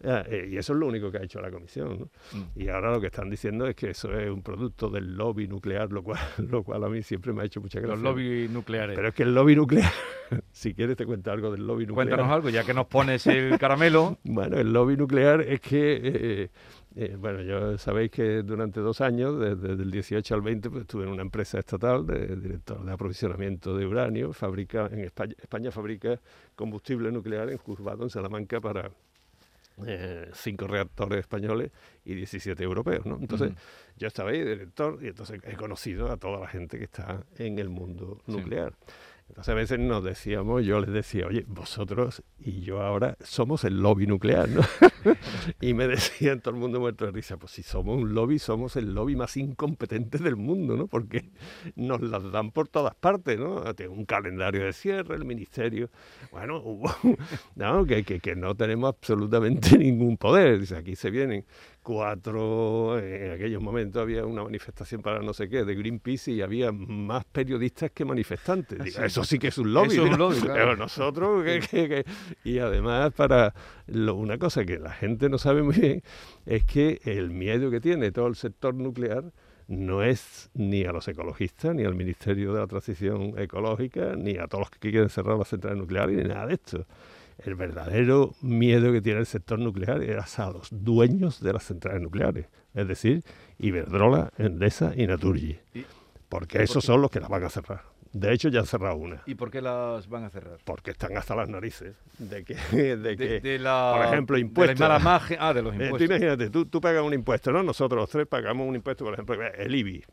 y 0.01 0.57
eso 0.57 0.73
es 0.73 0.79
lo 0.79 0.87
único 0.87 1.11
que 1.11 1.17
ha 1.17 1.23
hecho 1.23 1.41
la 1.41 1.51
comisión. 1.51 2.09
Mm. 2.31 2.59
Y 2.59 2.69
ahora 2.69 2.91
lo 2.91 3.01
que 3.01 3.07
están 3.07 3.29
diciendo 3.29 3.67
es 3.67 3.75
que 3.75 3.89
eso 3.89 4.11
es 4.17 4.29
un 4.29 4.41
producto 4.41 4.89
del 4.89 5.15
lobby 5.15 5.47
nuclear, 5.47 5.91
lo 5.91 6.03
cual, 6.03 6.19
lo 6.49 6.63
cual 6.63 6.83
a 6.83 6.89
mí 6.89 7.03
siempre 7.03 7.33
me 7.33 7.41
ha 7.41 7.45
hecho 7.45 7.61
mucha 7.61 7.79
gracia. 7.79 7.95
Los 7.95 8.03
lobby 8.03 8.47
nucleares. 8.49 8.95
Pero 8.95 9.09
es 9.09 9.13
que 9.13 9.23
el 9.23 9.35
lobby 9.35 9.55
nuclear, 9.55 9.91
si 10.51 10.73
quieres 10.73 10.95
te 10.95 11.05
cuento 11.05 11.31
algo 11.31 11.51
del 11.51 11.65
lobby 11.65 11.85
nuclear. 11.85 12.07
Cuéntanos 12.07 12.31
algo, 12.31 12.49
ya 12.49 12.63
que 12.63 12.73
nos 12.73 12.87
pones 12.87 13.27
el 13.27 13.57
caramelo. 13.59 14.17
bueno, 14.23 14.57
el 14.57 14.71
lobby 14.71 14.97
nuclear 14.97 15.41
es 15.41 15.59
que... 15.59 15.99
Eh, 16.03 16.49
eh, 16.95 17.15
bueno, 17.17 17.41
ya 17.43 17.77
sabéis 17.77 18.09
que 18.09 18.41
durante 18.41 18.79
dos 18.79 18.99
años, 18.99 19.39
desde, 19.39 19.73
el 19.73 19.91
18 19.91 20.33
al 20.33 20.41
20, 20.41 20.69
pues, 20.69 20.81
estuve 20.81 21.03
en 21.03 21.09
una 21.09 21.21
empresa 21.21 21.59
estatal 21.59 22.05
de 22.05 22.35
director 22.35 22.83
de 22.83 22.91
aprovisionamiento 22.91 23.77
de 23.77 23.85
uranio. 23.85 24.33
Fabrica, 24.33 24.89
en 24.91 25.01
España, 25.01 25.35
España 25.39 25.71
fabrica 25.71 26.19
combustible 26.55 27.11
nuclear 27.11 27.51
en 27.51 27.57
Juzgado, 27.57 28.03
en 28.03 28.09
Salamanca, 28.09 28.59
para 28.59 28.89
eh, 29.87 30.29
cinco 30.33 30.67
reactores 30.67 31.19
españoles 31.19 31.71
y 32.05 32.15
17 32.15 32.63
europeos, 32.63 33.05
¿no? 33.05 33.17
Entonces, 33.19 33.53
yo 33.97 34.07
estaba 34.07 34.31
ahí, 34.31 34.43
director, 34.43 34.99
y 35.01 35.07
entonces 35.07 35.39
he 35.43 35.55
conocido 35.55 36.11
a 36.11 36.17
toda 36.17 36.39
la 36.39 36.47
gente 36.47 36.77
que 36.77 36.85
está 36.85 37.23
en 37.37 37.59
el 37.59 37.69
mundo 37.69 38.21
nuclear. 38.27 38.73
Entonces 39.29 39.51
a 39.51 39.55
veces 39.55 39.79
nos 39.79 40.03
decíamos, 40.03 40.65
yo 40.65 40.79
les 40.79 40.91
decía, 40.91 41.27
oye, 41.27 41.45
vosotros 41.47 42.23
y 42.39 42.61
yo 42.61 42.81
ahora 42.81 43.15
somos 43.21 43.63
el 43.63 43.79
lobby 43.79 44.07
nuclear, 44.07 44.49
¿no? 44.49 44.61
y 45.61 45.73
me 45.75 45.87
decían 45.87 46.41
todo 46.41 46.55
el 46.55 46.59
mundo 46.59 46.79
muerto 46.79 47.05
de 47.05 47.11
risa, 47.11 47.37
pues 47.37 47.51
si 47.51 47.61
somos 47.63 48.01
un 48.01 48.13
lobby, 48.15 48.39
somos 48.39 48.75
el 48.75 48.93
lobby 48.93 49.15
más 49.15 49.37
incompetente 49.37 50.17
del 50.17 50.35
mundo, 50.35 50.75
¿no? 50.75 50.87
Porque 50.87 51.29
nos 51.75 52.01
las 52.01 52.31
dan 52.31 52.51
por 52.51 52.67
todas 52.67 52.95
partes, 52.95 53.39
¿no? 53.39 53.73
Tiene 53.75 53.93
un 53.93 54.05
calendario 54.05 54.65
de 54.65 54.73
cierre, 54.73 55.15
el 55.15 55.25
ministerio, 55.25 55.89
bueno, 56.31 56.63
no, 57.55 57.85
que, 57.85 58.03
que, 58.03 58.19
que 58.19 58.35
no 58.35 58.55
tenemos 58.55 58.89
absolutamente 58.89 59.77
ningún 59.77 60.17
poder. 60.17 60.59
Dice, 60.59 60.75
aquí 60.75 60.95
se 60.95 61.11
vienen 61.11 61.45
cuatro, 61.89 62.99
en 62.99 63.31
aquellos 63.31 63.59
momentos 63.63 63.99
había 63.99 64.23
una 64.23 64.43
manifestación 64.43 65.01
para 65.01 65.23
no 65.23 65.33
sé 65.33 65.49
qué 65.49 65.65
de 65.65 65.73
Greenpeace 65.73 66.33
y 66.33 66.41
había 66.43 66.71
más 66.71 67.25
periodistas 67.25 67.89
que 67.89 68.05
manifestantes. 68.05 68.95
eso 68.95 69.23
sí 69.23 69.39
que 69.39 69.47
es 69.47 69.57
un 69.57 69.73
lobby. 69.73 69.97
Pero 70.45 70.75
nosotros, 70.75 71.43
y 72.43 72.59
además 72.59 73.11
para 73.13 73.55
una 73.87 74.37
cosa 74.37 74.65
que 74.65 74.77
la 74.77 74.91
gente 74.91 75.29
no 75.29 75.39
sabe 75.39 75.63
muy 75.63 75.73
bien, 75.73 76.03
es 76.45 76.63
que 76.63 77.01
el 77.05 77.31
miedo 77.31 77.71
que 77.71 77.81
tiene 77.81 78.11
todo 78.11 78.27
el 78.27 78.35
sector 78.35 78.75
nuclear 78.75 79.23
no 79.67 80.03
es 80.03 80.51
ni 80.53 80.83
a 80.83 80.91
los 80.91 81.07
ecologistas, 81.07 81.73
ni 81.73 81.85
al 81.85 81.95
Ministerio 81.95 82.53
de 82.53 82.59
la 82.59 82.67
Transición 82.67 83.33
Ecológica, 83.35 84.15
ni 84.15 84.37
a 84.37 84.45
todos 84.45 84.61
los 84.61 84.69
que 84.69 84.91
quieren 84.91 85.09
cerrar 85.09 85.39
las 85.39 85.47
centrales 85.47 85.79
nucleares, 85.79 86.17
ni 86.17 86.23
nada 86.23 86.45
de 86.45 86.53
esto 86.53 86.85
el 87.45 87.55
verdadero 87.55 88.35
miedo 88.41 88.91
que 88.91 89.01
tiene 89.01 89.19
el 89.19 89.25
sector 89.25 89.59
nuclear 89.59 90.01
era 90.03 90.25
a 90.37 90.51
los 90.51 90.69
dueños 90.71 91.41
de 91.41 91.53
las 91.53 91.63
centrales 91.63 92.01
nucleares, 92.01 92.47
es 92.73 92.87
decir, 92.87 93.23
Iberdrola, 93.57 94.31
Endesa 94.37 94.93
y 94.95 95.07
Naturgy. 95.07 95.59
porque 96.27 96.63
esos 96.63 96.83
son 96.83 97.01
los 97.01 97.11
que 97.11 97.19
las 97.19 97.29
van 97.29 97.43
a 97.43 97.49
cerrar. 97.49 97.83
De 98.11 98.33
hecho, 98.33 98.49
ya 98.49 98.61
han 98.61 98.65
cerrado 98.65 98.95
una. 98.95 99.21
¿Y 99.27 99.35
por 99.35 99.51
qué 99.51 99.61
las 99.61 100.09
van 100.09 100.23
a 100.23 100.29
cerrar? 100.31 100.57
Porque 100.63 100.91
están 100.91 101.15
hasta 101.15 101.35
las 101.35 101.47
narices 101.47 101.95
de 102.17 102.43
que, 102.43 102.55
de 102.97 103.15
que 103.15 103.59
por 103.59 104.05
ejemplo, 104.05 104.37
impuestos. 104.37 104.79
De 104.79 105.37
ah, 105.39 105.53
de 105.53 105.61
los 105.61 105.73
impuestos. 105.73 105.99
tú 105.99 106.03
imagínate, 106.05 106.49
tú, 106.49 106.65
tú, 106.65 106.81
pagas 106.81 107.03
un 107.03 107.13
impuesto, 107.13 107.51
¿no? 107.51 107.61
Nosotros 107.61 107.99
los 107.99 108.09
tres 108.09 108.25
pagamos 108.25 108.67
un 108.67 108.75
impuesto, 108.75 109.05
por 109.05 109.13
ejemplo, 109.13 109.35
el 109.43 109.75
IBI. 109.75 110.03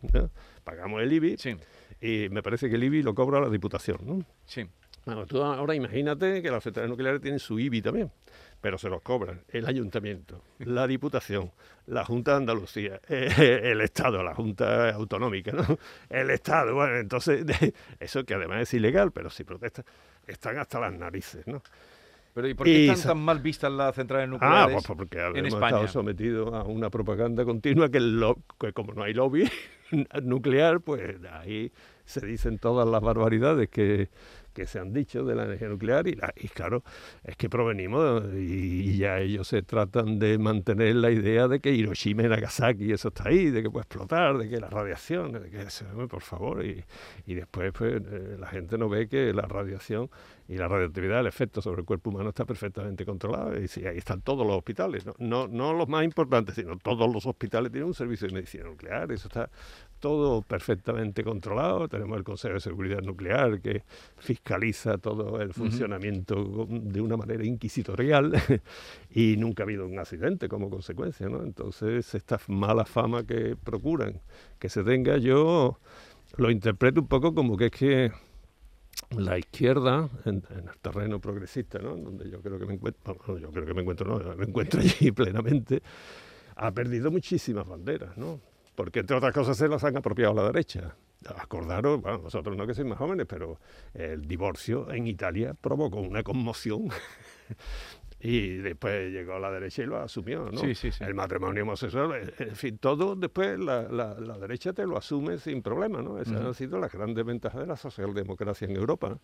Pagamos 0.63 1.03
el 1.03 1.13
IBI 1.13 1.37
sí. 1.39 1.57
y 2.01 2.29
me 2.29 2.43
parece 2.43 2.69
que 2.69 2.75
el 2.75 2.85
IBI 2.85 3.03
lo 3.03 3.15
cobra 3.15 3.41
la 3.41 3.49
Diputación, 3.49 3.99
¿no? 4.03 4.23
Sí. 4.45 4.67
Bueno, 5.07 5.25
tú 5.25 5.41
ahora 5.41 5.73
imagínate 5.73 6.43
que 6.43 6.51
las 6.51 6.65
centrales 6.65 6.91
nucleares 6.91 7.21
tienen 7.21 7.39
su 7.39 7.61
IBI 7.61 7.81
también, 7.81 8.11
pero 8.61 8.77
se 8.77 8.89
los 8.89 9.01
cobran 9.03 9.41
el 9.51 9.65
ayuntamiento, 9.65 10.43
la 10.59 10.85
diputación, 10.89 11.53
la 11.87 12.05
Junta 12.05 12.33
de 12.33 12.37
Andalucía, 12.39 13.01
eh, 13.09 13.29
el 13.71 13.83
Estado, 13.83 14.25
la 14.25 14.35
Junta 14.35 14.91
Autonómica, 14.91 15.53
¿no? 15.53 15.79
El 16.11 16.31
Estado, 16.31 16.75
bueno, 16.75 16.97
entonces, 16.97 17.47
eso 18.01 18.25
que 18.25 18.35
además 18.35 18.63
es 18.63 18.75
ilegal, 18.75 19.13
pero 19.13 19.31
si 19.31 19.45
protestan, 19.45 19.85
están 20.27 20.59
hasta 20.59 20.81
las 20.81 20.93
narices, 20.93 21.47
¿no? 21.47 21.63
Pero 22.35 22.49
¿y 22.49 22.55
por 22.55 22.67
qué 22.67 22.91
están 22.91 23.13
tan 23.15 23.25
mal 23.25 23.39
vistas 23.39 23.71
las 23.71 23.95
centrales 23.95 24.29
nucleares? 24.29 24.61
Ah, 24.61 24.69
pues 24.73 24.99
porque 24.99 25.21
hemos 25.21 25.55
estado 25.55 25.87
sometidos 25.87 26.53
a 26.53 26.65
una 26.65 26.91
propaganda 26.91 27.45
continua 27.45 27.89
que, 27.89 28.01
que 28.59 28.73
como 28.73 28.93
no 28.93 29.05
hay 29.05 29.15
lobby 29.15 29.49
nuclear, 30.23 30.81
pues 30.81 31.17
ahí 31.33 31.73
se 32.05 32.27
dicen 32.27 32.59
todas 32.59 32.87
las 32.87 33.01
barbaridades 33.01 33.71
que, 33.71 34.11
que 34.57 34.67
se 34.67 34.79
han 34.79 34.95
dicho 34.95 35.23
de 35.23 35.35
la 35.35 35.45
energía 35.45 35.69
nuclear 35.69 36.09
y, 36.09 36.19
y 36.37 36.49
claro, 36.49 36.83
es 37.23 37.37
que 37.37 37.51
provenimos 37.51 38.25
y, 38.35 38.97
ya 38.97 39.21
ellos 39.21 39.47
se 39.49 39.61
tratan 39.61 40.19
de 40.19 40.39
mantener 40.39 40.97
la 40.97 41.11
idea 41.11 41.47
de 41.47 41.61
que 41.61 41.73
Hiroshima 41.73 42.23
y 42.23 42.29
Nagasaki, 42.29 42.91
eso 42.91 43.09
está 43.09 43.29
ahí, 43.29 43.51
de 43.51 43.63
que 43.63 43.71
puede 43.71 43.83
explotar, 43.83 44.39
de 44.39 44.49
que 44.49 44.59
la 44.59 44.71
radiación, 44.71 45.33
de 45.33 45.51
que 45.51 45.67
por 46.09 46.23
favor, 46.23 46.65
y, 46.65 46.83
y 47.27 47.35
después 47.35 47.71
pues 47.77 48.01
eh, 48.03 48.37
la 48.39 48.47
gente 48.47 48.79
no 48.79 48.89
ve 48.89 49.09
que 49.09 49.35
la 49.35 49.43
radiación 49.43 50.09
y 50.49 50.57
la 50.57 50.69
radioactividad, 50.69 51.21
el 51.21 51.27
efecto 51.27 51.61
sobre 51.61 51.81
el 51.81 51.87
cuerpo 51.87 52.09
humano 52.09 52.31
está 52.31 52.47
perfectamente 52.47 53.05
controlado 53.05 53.61
y 53.61 53.69
sí, 53.69 53.85
ahí 53.85 53.99
están 53.99 54.23
todos 54.23 54.47
los 54.47 54.57
hospitales, 54.57 55.05
¿no? 55.05 55.15
No, 55.19 55.49
no 55.49 55.75
los 55.75 55.89
más 55.89 56.05
importantes, 56.05 56.55
sino 56.55 56.79
todos 56.79 57.13
los 57.13 57.27
hospitales 57.27 57.71
tienen 57.73 57.89
un 57.89 57.95
servicio 57.95 58.29
de 58.29 58.35
medicina 58.35 58.65
nuclear, 58.65 59.13
eso 59.13 59.29
está 59.29 59.51
todo 60.01 60.43
perfectamente 60.43 61.25
controlado. 61.25 61.89
Tenemos 61.89 62.17
el 62.19 62.25
Consejo 62.25 62.55
de 62.55 62.61
Seguridad 62.61 63.01
Nuclear 63.03 63.61
que 63.61 63.83
fiscaliza 64.19 64.46
todo 65.03 65.41
el 65.41 65.53
funcionamiento 65.53 66.67
de 66.69 67.01
una 67.01 67.17
manera 67.17 67.45
inquisitorial 67.45 68.33
y 69.11 69.37
nunca 69.37 69.63
ha 69.63 69.65
habido 69.65 69.87
un 69.87 69.99
accidente 69.99 70.49
como 70.49 70.71
consecuencia. 70.71 71.29
¿no? 71.29 71.43
Entonces, 71.43 72.15
esta 72.15 72.41
mala 72.49 72.85
fama 72.85 73.27
que 73.27 73.57
procuran 73.57 74.21
que 74.59 74.69
se 74.69 74.85
tenga, 74.85 75.17
yo 75.19 75.79
lo 76.37 76.51
interpreto 76.51 77.01
un 77.01 77.09
poco 77.09 77.35
como 77.35 77.57
que 77.57 77.67
es 77.67 77.73
que 77.73 78.13
la 79.11 79.39
izquierda 79.39 80.09
en, 80.25 80.43
el 80.51 80.79
terreno 80.81 81.21
progresista, 81.21 81.79
¿no? 81.79 81.97
donde 81.97 82.31
yo 82.31 82.41
creo 82.41 82.59
que 82.59 82.67
me 82.67 82.75
encuentro, 82.75 83.39
yo 83.39 83.51
creo 83.51 83.67
que 83.67 83.75
me 83.75 83.83
encuentro, 83.83 84.19
no, 84.19 84.37
me 84.37 84.45
encuentro 84.45 84.81
allí 84.99 85.13
plenamente, 85.13 85.83
ha 86.57 86.71
perdido 86.73 87.11
muchísimas 87.11 87.67
banderas, 87.67 88.17
¿no? 88.17 88.41
porque 88.75 89.01
entre 89.01 89.17
otras 89.17 89.33
cosas 89.33 89.57
se 89.57 89.69
las 89.69 89.83
han 89.85 89.97
apropiado 89.97 90.33
a 90.33 90.35
la 90.37 90.53
derecha. 90.53 90.95
Acordaros, 91.37 92.01
bueno, 92.01 92.21
vosotros 92.21 92.57
no 92.57 92.67
que 92.67 92.75
sois 92.75 92.87
más 92.87 92.99
jóvenes, 92.99 93.27
pero 93.29 93.59
el 93.95 94.27
divorcio 94.27 94.91
en 94.93 95.07
Italia 95.07 95.55
provocó 95.55 96.01
una 96.01 96.23
conmoción. 96.23 96.89
y 98.21 98.57
después 98.57 99.13
llegó 99.13 99.39
la 99.39 99.51
derecha 99.51 99.83
y 99.83 99.87
lo 99.87 99.99
asumió, 99.99 100.51
¿no? 100.51 100.59
Sí, 100.59 100.75
sí, 100.75 100.91
sí. 100.91 101.05
El 101.05 101.15
matrimonio 101.15 101.63
homosexual, 101.63 102.15
eh, 102.15 102.35
en 102.39 102.57
fin, 102.57 102.79
todo 102.79 103.15
después 103.15 103.59
la, 103.59 103.83
la, 103.83 104.39
derecha 104.39 104.73
te 104.73 104.87
lo 104.87 104.97
asume 104.97 105.39
sin 105.39 105.63
problema, 105.63 106.03
¿no? 106.03 106.19
Esas 106.19 106.43
han 106.43 106.55
sido 106.55 106.79
las 106.79 106.93
grandes 106.93 107.25
ventajas 107.25 107.61
de 107.61 107.67
la 107.67 107.77
socialdemocracia 107.77 108.67
en 108.67 108.77
Europa. 108.77 109.19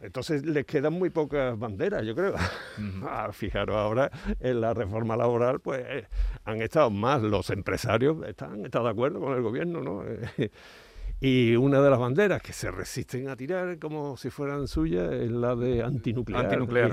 Entonces 0.00 0.46
les 0.46 0.64
quedan 0.64 0.92
muy 0.92 1.10
pocas 1.10 1.58
banderas, 1.58 2.04
yo 2.04 2.14
creo. 2.14 2.34
Ah, 3.02 3.30
fijaros 3.32 3.74
ahora 3.74 4.10
en 4.38 4.60
la 4.60 4.72
reforma 4.72 5.16
laboral, 5.16 5.60
pues 5.60 5.84
eh, 5.88 6.06
han 6.44 6.62
estado 6.62 6.90
más 6.90 7.22
los 7.22 7.50
empresarios, 7.50 8.24
están, 8.26 8.64
estado 8.64 8.84
de 8.84 8.90
acuerdo 8.90 9.20
con 9.20 9.34
el 9.34 9.42
gobierno, 9.42 9.80
¿no? 9.80 10.04
Y 11.20 11.56
una 11.56 11.80
de 11.80 11.90
las 11.90 11.98
banderas 11.98 12.40
que 12.40 12.52
se 12.52 12.70
resisten 12.70 13.28
a 13.28 13.34
tirar 13.34 13.80
como 13.80 14.16
si 14.16 14.30
fueran 14.30 14.68
suyas 14.68 15.12
es 15.12 15.32
la 15.32 15.56
de 15.56 15.82
antinuclear. 15.82 16.44
Antinuclear. 16.44 16.92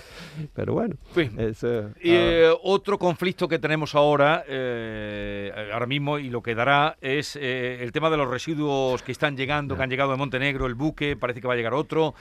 Pero 0.54 0.72
bueno. 0.72 0.96
Eh, 1.14 1.52
y 2.00 2.10
eh, 2.10 2.50
otro 2.62 2.98
conflicto 2.98 3.46
que 3.46 3.58
tenemos 3.58 3.94
ahora, 3.94 4.44
eh, 4.48 5.52
ahora 5.70 5.84
mismo, 5.84 6.18
y 6.18 6.30
lo 6.30 6.42
que 6.42 6.54
dará, 6.54 6.96
es 7.02 7.36
el 7.36 7.92
tema 7.92 8.08
de 8.08 8.16
los 8.16 8.30
residuos 8.30 9.02
que 9.02 9.12
están 9.12 9.36
llegando, 9.36 9.76
que 9.76 9.82
han 9.82 9.90
llegado 9.90 10.10
de 10.12 10.16
Montenegro, 10.16 10.64
el 10.64 10.74
buque, 10.74 11.14
parece 11.14 11.42
que 11.42 11.46
va 11.46 11.52
a 11.52 11.56
llegar 11.56 11.74
otro. 11.74 12.14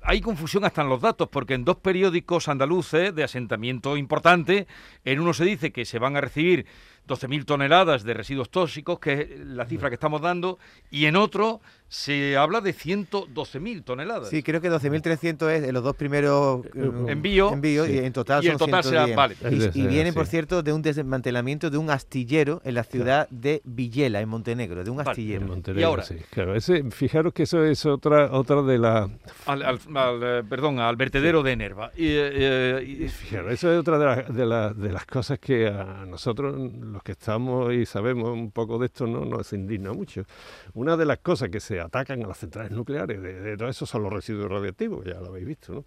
hay 0.00 0.22
confusión 0.22 0.64
hasta 0.64 0.80
en 0.80 0.88
los 0.88 1.02
datos, 1.02 1.28
porque 1.28 1.52
en 1.52 1.66
dos 1.66 1.76
periódicos 1.76 2.48
andaluces 2.48 3.14
de 3.14 3.22
asentamiento 3.22 3.98
importante, 3.98 4.66
en 5.04 5.20
uno 5.20 5.34
se 5.34 5.44
dice 5.44 5.72
que 5.72 5.84
se 5.84 5.98
van 5.98 6.16
a 6.16 6.22
recibir 6.22 6.64
12.000 7.06 7.44
toneladas 7.44 8.02
de 8.04 8.14
residuos 8.14 8.50
tóxicos, 8.50 8.98
que 8.98 9.12
es 9.12 9.40
la 9.40 9.66
cifra 9.66 9.88
que 9.90 9.94
estamos 9.94 10.20
dando, 10.20 10.58
y 10.90 11.06
en 11.06 11.16
otro 11.16 11.60
se 11.94 12.36
habla 12.36 12.60
de 12.60 12.74
112.000 12.74 13.84
toneladas. 13.84 14.28
Sí, 14.28 14.42
creo 14.42 14.60
que 14.60 14.68
12.300 14.68 15.48
es 15.50 15.62
en 15.62 15.72
los 15.72 15.84
dos 15.84 15.94
primeros 15.94 16.66
envíos 17.06 17.52
envío, 17.52 17.86
y 17.86 17.98
en 17.98 18.12
total 18.12 18.42
y 18.42 18.46
son 18.46 18.54
en 18.54 18.58
total 18.58 18.82
110. 18.82 19.16
vale. 19.16 19.36
Y, 19.74 19.86
vienen, 19.86 20.12
por 20.12 20.26
cierto, 20.26 20.64
de 20.64 20.72
un 20.72 20.82
desmantelamiento 20.82 21.70
de 21.70 21.78
un 21.78 21.90
astillero 21.90 22.60
en 22.64 22.74
la 22.74 22.82
ciudad 22.82 23.28
de 23.30 23.62
Villela, 23.64 24.20
en 24.20 24.28
Montenegro, 24.28 24.82
de 24.82 24.90
un 24.90 25.00
astillero. 25.00 25.46
y 25.72 25.82
ahora, 25.84 26.02
sí, 26.02 26.16
claro, 26.30 26.56
ese, 26.56 26.82
fijaros 26.90 27.32
que 27.32 27.44
eso 27.44 27.64
es 27.64 27.86
otra 27.86 28.32
otra 28.32 28.62
de 28.62 28.76
las... 28.76 29.08
Al, 29.46 29.62
eh, 29.62 30.42
perdón, 30.48 30.80
al 30.80 30.96
vertedero 30.96 31.44
de 31.44 31.54
Nerva. 31.54 31.92
Y, 31.96 32.08
eh, 32.08 33.08
fijaros, 33.08 33.52
eso 33.52 33.72
es 33.72 33.78
otra 33.78 33.98
de, 33.98 34.32
de, 34.32 34.74
de, 34.74 34.92
las 34.92 35.06
cosas 35.06 35.38
que 35.38 35.68
a 35.68 36.04
nosotros, 36.06 36.56
los 36.56 37.04
que 37.04 37.12
estamos 37.12 37.72
y 37.72 37.86
sabemos 37.86 38.30
un 38.30 38.50
poco 38.50 38.80
de 38.80 38.86
esto, 38.86 39.06
no 39.06 39.24
nos 39.24 39.52
indigna 39.52 39.92
mucho. 39.92 40.24
Una 40.72 40.96
de 40.96 41.04
las 41.04 41.18
cosas 41.18 41.50
que 41.50 41.60
se 41.60 41.83
atacan 41.84 42.22
a 42.24 42.26
las 42.26 42.38
centrales 42.38 42.72
nucleares. 42.72 43.20
De, 43.20 43.56
todo 43.56 43.68
eso 43.68 43.86
son 43.86 44.02
los 44.02 44.12
residuos 44.12 44.50
radiactivos, 44.50 45.04
ya 45.04 45.20
lo 45.20 45.28
habéis 45.28 45.46
visto, 45.46 45.74
¿no? 45.74 45.84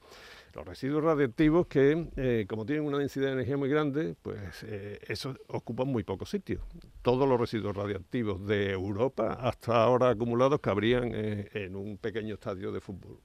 Los 0.54 0.66
residuos 0.66 1.04
radiactivos 1.04 1.68
que, 1.68 2.10
eh, 2.16 2.46
como 2.50 2.66
tienen 2.66 2.86
una 2.86 2.98
densidad 2.98 3.28
de 3.28 3.34
energía 3.34 3.58
muy 3.58 3.70
grande, 3.70 4.16
pues 4.22 4.64
eh, 4.64 5.00
eso 5.08 5.36
ocupan 5.50 5.88
muy 5.88 6.04
poco 6.04 6.26
sitio. 6.26 6.62
Todos 7.04 7.30
los 7.30 7.40
residuos 7.40 7.76
radiactivos 7.76 8.46
de 8.48 8.72
Europa, 8.72 9.34
hasta 9.34 9.84
ahora 9.84 10.10
acumulados, 10.10 10.60
cabrían 10.60 11.12
eh, 11.14 11.50
en 11.54 11.76
un 11.76 11.98
pequeño 11.98 12.36
estadio 12.36 12.72
de 12.72 12.82
fútbol, 12.82 13.20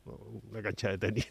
una 0.50 0.61
cancha 0.61 0.91
de 0.91 0.99
tenis 0.99 1.31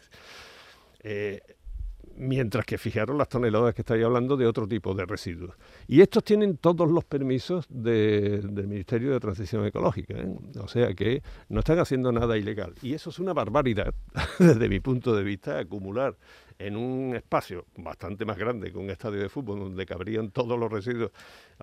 mientras 2.16 2.64
que 2.64 2.78
fijaron 2.78 3.18
las 3.18 3.28
toneladas 3.28 3.74
que 3.74 3.82
estáis 3.82 4.04
hablando 4.04 4.36
de 4.36 4.46
otro 4.46 4.66
tipo 4.66 4.94
de 4.94 5.04
residuos. 5.04 5.54
Y 5.86 6.00
estos 6.00 6.24
tienen 6.24 6.56
todos 6.56 6.90
los 6.90 7.04
permisos 7.04 7.66
del 7.68 8.50
Ministerio 8.52 9.12
de 9.12 9.20
Transición 9.20 9.66
Ecológica, 9.66 10.14
¿eh? 10.14 10.34
o 10.60 10.68
sea 10.68 10.94
que 10.94 11.22
no 11.48 11.60
están 11.60 11.78
haciendo 11.78 12.12
nada 12.12 12.36
ilegal. 12.36 12.74
Y 12.82 12.94
eso 12.94 13.10
es 13.10 13.18
una 13.18 13.32
barbaridad, 13.32 13.94
desde 14.38 14.68
mi 14.68 14.80
punto 14.80 15.14
de 15.14 15.22
vista, 15.22 15.58
acumular 15.58 16.16
en 16.58 16.76
un 16.76 17.16
espacio 17.16 17.66
bastante 17.76 18.24
más 18.24 18.38
grande 18.38 18.70
que 18.70 18.78
un 18.78 18.90
estadio 18.90 19.20
de 19.20 19.28
fútbol 19.28 19.58
donde 19.58 19.84
cabrían 19.86 20.30
todos 20.30 20.58
los 20.58 20.70
residuos, 20.70 21.10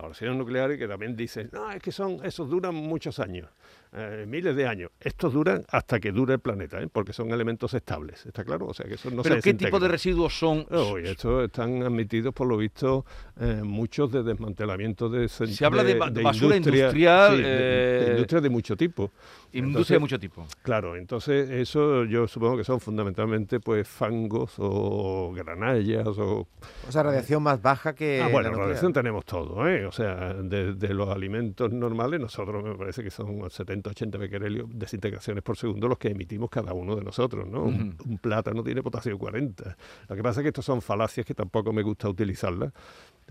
los 0.01 0.09
residuos 0.09 0.37
nucleares 0.37 0.77
que 0.77 0.87
también 0.87 1.15
dicen, 1.15 1.49
no, 1.51 1.71
es 1.71 1.81
que 1.81 1.91
son, 1.91 2.23
esos 2.23 2.49
duran 2.49 2.75
muchos 2.75 3.19
años. 3.19 3.49
Eh, 3.91 4.25
miles 4.27 4.55
de 4.55 4.67
años. 4.67 4.91
Estos 4.99 5.33
duran 5.33 5.63
hasta 5.67 5.99
que 5.99 6.11
dure 6.11 6.35
el 6.35 6.39
planeta, 6.39 6.79
¿eh? 6.79 6.87
porque 6.91 7.11
son 7.11 7.31
elementos 7.31 7.73
estables, 7.73 8.23
¿está 8.23 8.43
claro? 8.43 8.67
O 8.67 8.73
sea 8.73 8.85
que 8.85 8.93
eso 8.93 9.09
no 9.09 9.23
¿Pero 9.23 9.41
qué 9.41 9.55
tipo 9.55 9.79
de 9.79 9.87
residuos 9.87 10.37
son? 10.37 10.67
estos 11.03 11.45
están 11.45 11.81
admitidos, 11.81 12.31
por 12.35 12.47
lo 12.47 12.57
visto, 12.57 13.03
eh, 13.39 13.61
muchos 13.63 14.11
de 14.11 14.21
desmantelamiento 14.21 15.09
de... 15.09 15.27
Se 15.27 15.65
habla 15.65 15.83
de, 15.83 15.95
basura 15.95 16.57
industrial... 16.57 17.41
de, 17.41 18.07
industria 18.11 18.41
de 18.41 18.49
mucho 18.49 18.77
tipo. 18.77 19.11
Industria 19.53 19.95
de 19.95 19.99
mucho 19.99 20.19
tipo. 20.19 20.45
Claro, 20.61 20.95
entonces 20.95 21.49
eso 21.49 22.05
yo 22.05 22.27
supongo 22.27 22.57
que 22.57 22.63
son 22.63 22.79
fundamentalmente 22.79 23.59
pues 23.59 23.87
fangos 23.87 24.53
o 24.57 25.33
granallas 25.33 26.07
o... 26.09 26.47
O 26.87 26.91
sea, 26.91 27.01
radiación 27.01 27.41
más 27.41 27.59
baja 27.59 27.95
que... 27.95 28.21
Ah, 28.21 28.27
bueno, 28.27 28.51
radiación 28.51 28.93
tenemos 28.93 29.25
todo, 29.25 29.67
¿eh? 29.67 29.88
O 29.89 29.91
sea, 29.91 30.33
de, 30.35 30.93
los 30.93 31.09
alimentos 31.09 31.71
normales, 31.73 32.19
nosotros 32.19 32.63
me 32.63 32.75
parece 32.75 33.03
que 33.03 33.09
son 33.09 33.49
70, 33.49 33.89
80 33.89 34.17
becquerelios 34.19 34.67
desintegraciones 34.71 35.43
por 35.43 35.57
segundo 35.57 35.87
los 35.87 35.97
que 35.97 36.09
emitimos 36.09 36.51
cada 36.51 36.73
uno 36.73 36.95
de 36.95 37.03
nosotros, 37.03 37.47
¿no? 37.47 37.63
un, 37.63 37.97
un, 38.05 38.17
plátano 38.19 38.63
tiene 38.63 38.83
potasio 38.83 39.17
40. 39.17 39.77
Lo 40.07 40.15
que 40.15 40.21
pasa 40.21 40.41
es 40.41 40.43
que 40.43 40.49
estos 40.49 40.65
son 40.65 40.83
falacias 40.83 41.25
que 41.25 41.33
tampoco 41.33 41.73
me 41.73 41.81
gusta 41.81 42.07
utilizarlas 42.07 42.71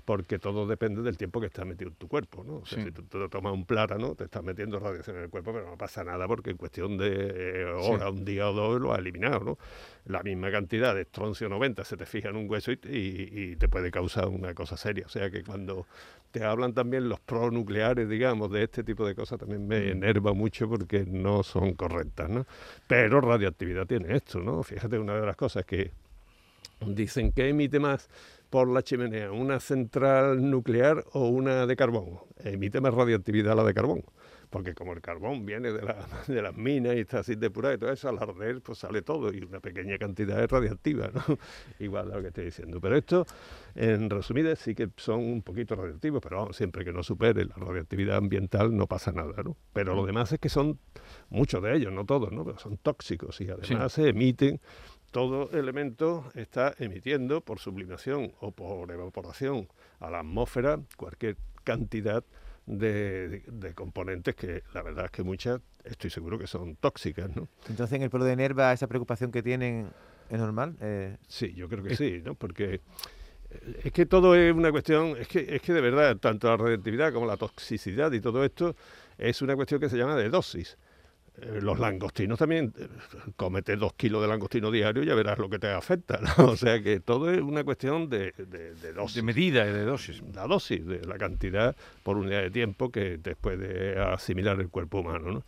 porque 0.08 0.38
todo 0.38 0.66
depende 0.66 1.02
del 1.02 1.18
tiempo 1.18 1.38
que 1.38 1.48
estás 1.48 1.66
metido 1.66 1.90
en 1.90 1.96
tu 1.96 2.08
cuerpo, 2.08 2.42
¿no? 2.42 2.60
O 2.60 2.64
sea, 2.64 2.82
si 2.82 2.90
tú, 2.92 3.02
te 3.02 3.28
tomas 3.28 3.52
un 3.52 3.66
plátano, 3.66 4.14
te 4.14 4.24
estás 4.24 4.42
metiendo 4.42 4.80
radiación 4.80 5.18
en 5.18 5.24
el 5.24 5.28
cuerpo, 5.28 5.52
pero 5.52 5.68
no 5.68 5.76
pasa 5.76 6.02
nada 6.02 6.26
porque 6.26 6.48
en 6.48 6.56
cuestión 6.56 6.96
de 6.96 7.66
hora, 7.78 8.08
un 8.08 8.24
día 8.24 8.48
o 8.48 8.54
dos, 8.54 8.80
lo 8.80 8.94
has 8.94 9.00
eliminado, 9.00 9.40
¿no? 9.40 9.58
La 10.06 10.22
misma 10.22 10.50
cantidad 10.50 10.94
de 10.94 11.02
estroncio 11.02 11.50
90 11.50 11.84
se 11.84 11.98
te 11.98 12.06
fija 12.06 12.30
en 12.30 12.36
un 12.36 12.48
hueso 12.48 12.72
y, 12.72 13.56
te 13.56 13.68
puede 13.68 13.90
causar 13.90 14.28
una 14.28 14.54
cosa 14.54 14.78
seria. 14.78 15.04
O 15.04 15.10
sea 15.10 15.30
que 15.30 15.44
cuando 15.44 15.86
te 16.30 16.42
hablan 16.42 16.72
también 16.72 17.06
los 17.10 17.20
pronucleares, 17.20 18.08
digamos, 18.08 18.50
de 18.50 18.62
este 18.62 18.84
tipo 18.84 19.06
de 19.06 19.14
cosas, 19.14 19.38
también 19.38 19.68
me 19.68 19.78
mm. 19.78 19.90
enerva 19.90 20.32
mucho 20.32 20.70
porque 20.70 21.04
no 21.04 21.42
son 21.42 21.74
correctas, 21.74 22.30
¿no? 22.30 22.46
Pero 22.86 23.20
radioactividad 23.20 23.86
tiene 23.86 24.16
esto, 24.16 24.40
¿no? 24.40 24.62
Fíjate, 24.62 24.98
una 24.98 25.20
de 25.20 25.26
las 25.26 25.36
cosas 25.36 25.66
que 25.66 25.90
dicen 26.80 27.32
que 27.32 27.48
emite 27.48 27.78
más 27.78 28.08
por 28.50 28.68
la 28.68 28.82
chimenea, 28.82 29.30
una 29.30 29.60
central 29.60 30.48
nuclear 30.50 31.04
o 31.12 31.28
una 31.28 31.66
de 31.66 31.76
carbón. 31.76 32.20
Emite 32.38 32.80
más 32.80 32.94
radioactividad 32.94 33.54
la 33.54 33.64
de 33.64 33.74
carbón, 33.74 34.04
porque 34.48 34.74
como 34.74 34.92
el 34.94 35.02
carbón 35.02 35.44
viene 35.44 35.72
de, 35.72 35.82
la, 35.82 36.06
de 36.26 36.40
las 36.42 36.56
minas 36.56 36.96
y 36.96 37.00
está 37.00 37.20
así 37.20 37.34
depurado 37.34 37.74
y 37.74 37.78
todo 37.78 37.92
eso, 37.92 38.08
al 38.08 38.18
arder 38.18 38.62
pues 38.62 38.78
sale 38.78 39.02
todo 39.02 39.32
y 39.32 39.42
una 39.42 39.60
pequeña 39.60 39.98
cantidad 39.98 40.42
es 40.42 40.50
radiactiva, 40.50 41.10
¿no? 41.12 41.22
Igual 41.78 42.10
a 42.12 42.16
lo 42.16 42.22
que 42.22 42.28
estoy 42.28 42.44
diciendo. 42.46 42.80
Pero 42.80 42.96
esto, 42.96 43.26
en 43.74 44.08
resumidas, 44.08 44.58
sí 44.58 44.74
que 44.74 44.88
son 44.96 45.20
un 45.20 45.42
poquito 45.42 45.74
radioactivos, 45.74 46.22
pero 46.22 46.38
vamos, 46.38 46.56
siempre 46.56 46.84
que 46.84 46.92
no 46.92 47.02
supere 47.02 47.44
la 47.44 47.54
radioactividad 47.54 48.16
ambiental 48.16 48.74
no 48.74 48.86
pasa 48.86 49.12
nada, 49.12 49.42
¿no? 49.44 49.56
Pero 49.74 49.94
lo 49.94 50.06
demás 50.06 50.32
es 50.32 50.38
que 50.38 50.48
son, 50.48 50.78
muchos 51.28 51.62
de 51.62 51.76
ellos, 51.76 51.92
no 51.92 52.06
todos, 52.06 52.32
¿no? 52.32 52.44
Pero 52.44 52.58
son 52.58 52.78
tóxicos 52.78 53.40
y 53.40 53.50
además 53.50 53.92
se 53.92 54.08
emiten 54.08 54.60
todo 55.10 55.50
elemento 55.52 56.24
está 56.34 56.74
emitiendo 56.78 57.40
por 57.40 57.58
sublimación 57.58 58.32
o 58.40 58.50
por 58.52 58.90
evaporación 58.90 59.68
a 60.00 60.10
la 60.10 60.20
atmósfera 60.20 60.80
cualquier 60.96 61.36
cantidad 61.64 62.22
de, 62.66 63.28
de- 63.28 63.42
de 63.46 63.74
componentes 63.74 64.34
que 64.34 64.62
la 64.74 64.82
verdad 64.82 65.06
es 65.06 65.10
que 65.10 65.22
muchas 65.22 65.60
estoy 65.84 66.10
seguro 66.10 66.38
que 66.38 66.46
son 66.46 66.76
tóxicas, 66.76 67.34
¿no? 67.34 67.48
Entonces, 67.68 67.96
en 67.96 68.02
el 68.02 68.10
pueblo 68.10 68.26
de 68.26 68.36
Nerva, 68.36 68.72
esa 68.72 68.86
preocupación 68.86 69.30
que 69.32 69.42
tienen 69.42 69.88
es 70.28 70.38
normal. 70.38 70.76
Eh, 70.80 71.16
Sí, 71.26 71.54
yo 71.54 71.68
creo 71.68 71.82
que 71.82 71.96
sí, 71.96 72.20
¿no? 72.22 72.34
Porque 72.34 72.74
eh, 73.50 73.80
es 73.84 73.92
que 73.92 74.04
todo 74.04 74.34
es 74.34 74.54
una 74.54 74.70
cuestión, 74.70 75.16
es 75.18 75.26
que, 75.28 75.56
es 75.56 75.62
que 75.62 75.72
de 75.72 75.80
verdad, 75.80 76.18
tanto 76.18 76.48
la 76.48 76.58
radioactividad 76.58 77.14
como 77.14 77.24
la 77.26 77.38
toxicidad 77.38 78.12
y 78.12 78.20
todo 78.20 78.44
esto 78.44 78.76
es 79.16 79.40
una 79.40 79.56
cuestión 79.56 79.80
que 79.80 79.88
se 79.88 79.96
llama 79.96 80.14
de 80.16 80.28
dosis. 80.28 80.76
Eh, 81.40 81.60
Los 81.62 81.78
langostinos 81.78 82.38
también, 82.38 82.72
eh, 82.78 82.88
cómete 83.36 83.76
dos 83.76 83.92
kilos 83.94 84.22
de 84.22 84.28
langostino 84.28 84.70
diario 84.70 85.02
y 85.02 85.06
ya 85.06 85.14
verás 85.14 85.38
lo 85.38 85.48
que 85.48 85.58
te 85.58 85.68
afecta, 85.70 86.20
¿no? 86.20 86.46
O 86.52 86.56
sea 86.56 86.82
que 86.82 87.00
todo 87.00 87.30
es 87.30 87.40
una 87.40 87.62
cuestión 87.64 88.08
de, 88.08 88.32
de- 88.36 88.74
de 88.74 88.92
dosis. 88.92 89.16
De 89.16 89.22
medida 89.22 89.66
y 89.68 89.72
de 89.72 89.84
dosis. 89.84 90.22
la 90.34 90.46
dosis, 90.46 90.84
de 90.86 91.04
la 91.06 91.16
cantidad 91.18 91.76
por 92.02 92.16
unidad 92.16 92.42
de 92.42 92.50
tiempo 92.50 92.90
que 92.90 93.18
te 93.18 93.36
puede 93.36 93.98
asimilar 94.00 94.58
el 94.60 94.68
cuerpo 94.68 95.00
humano. 95.00 95.30
¿no? 95.32 95.44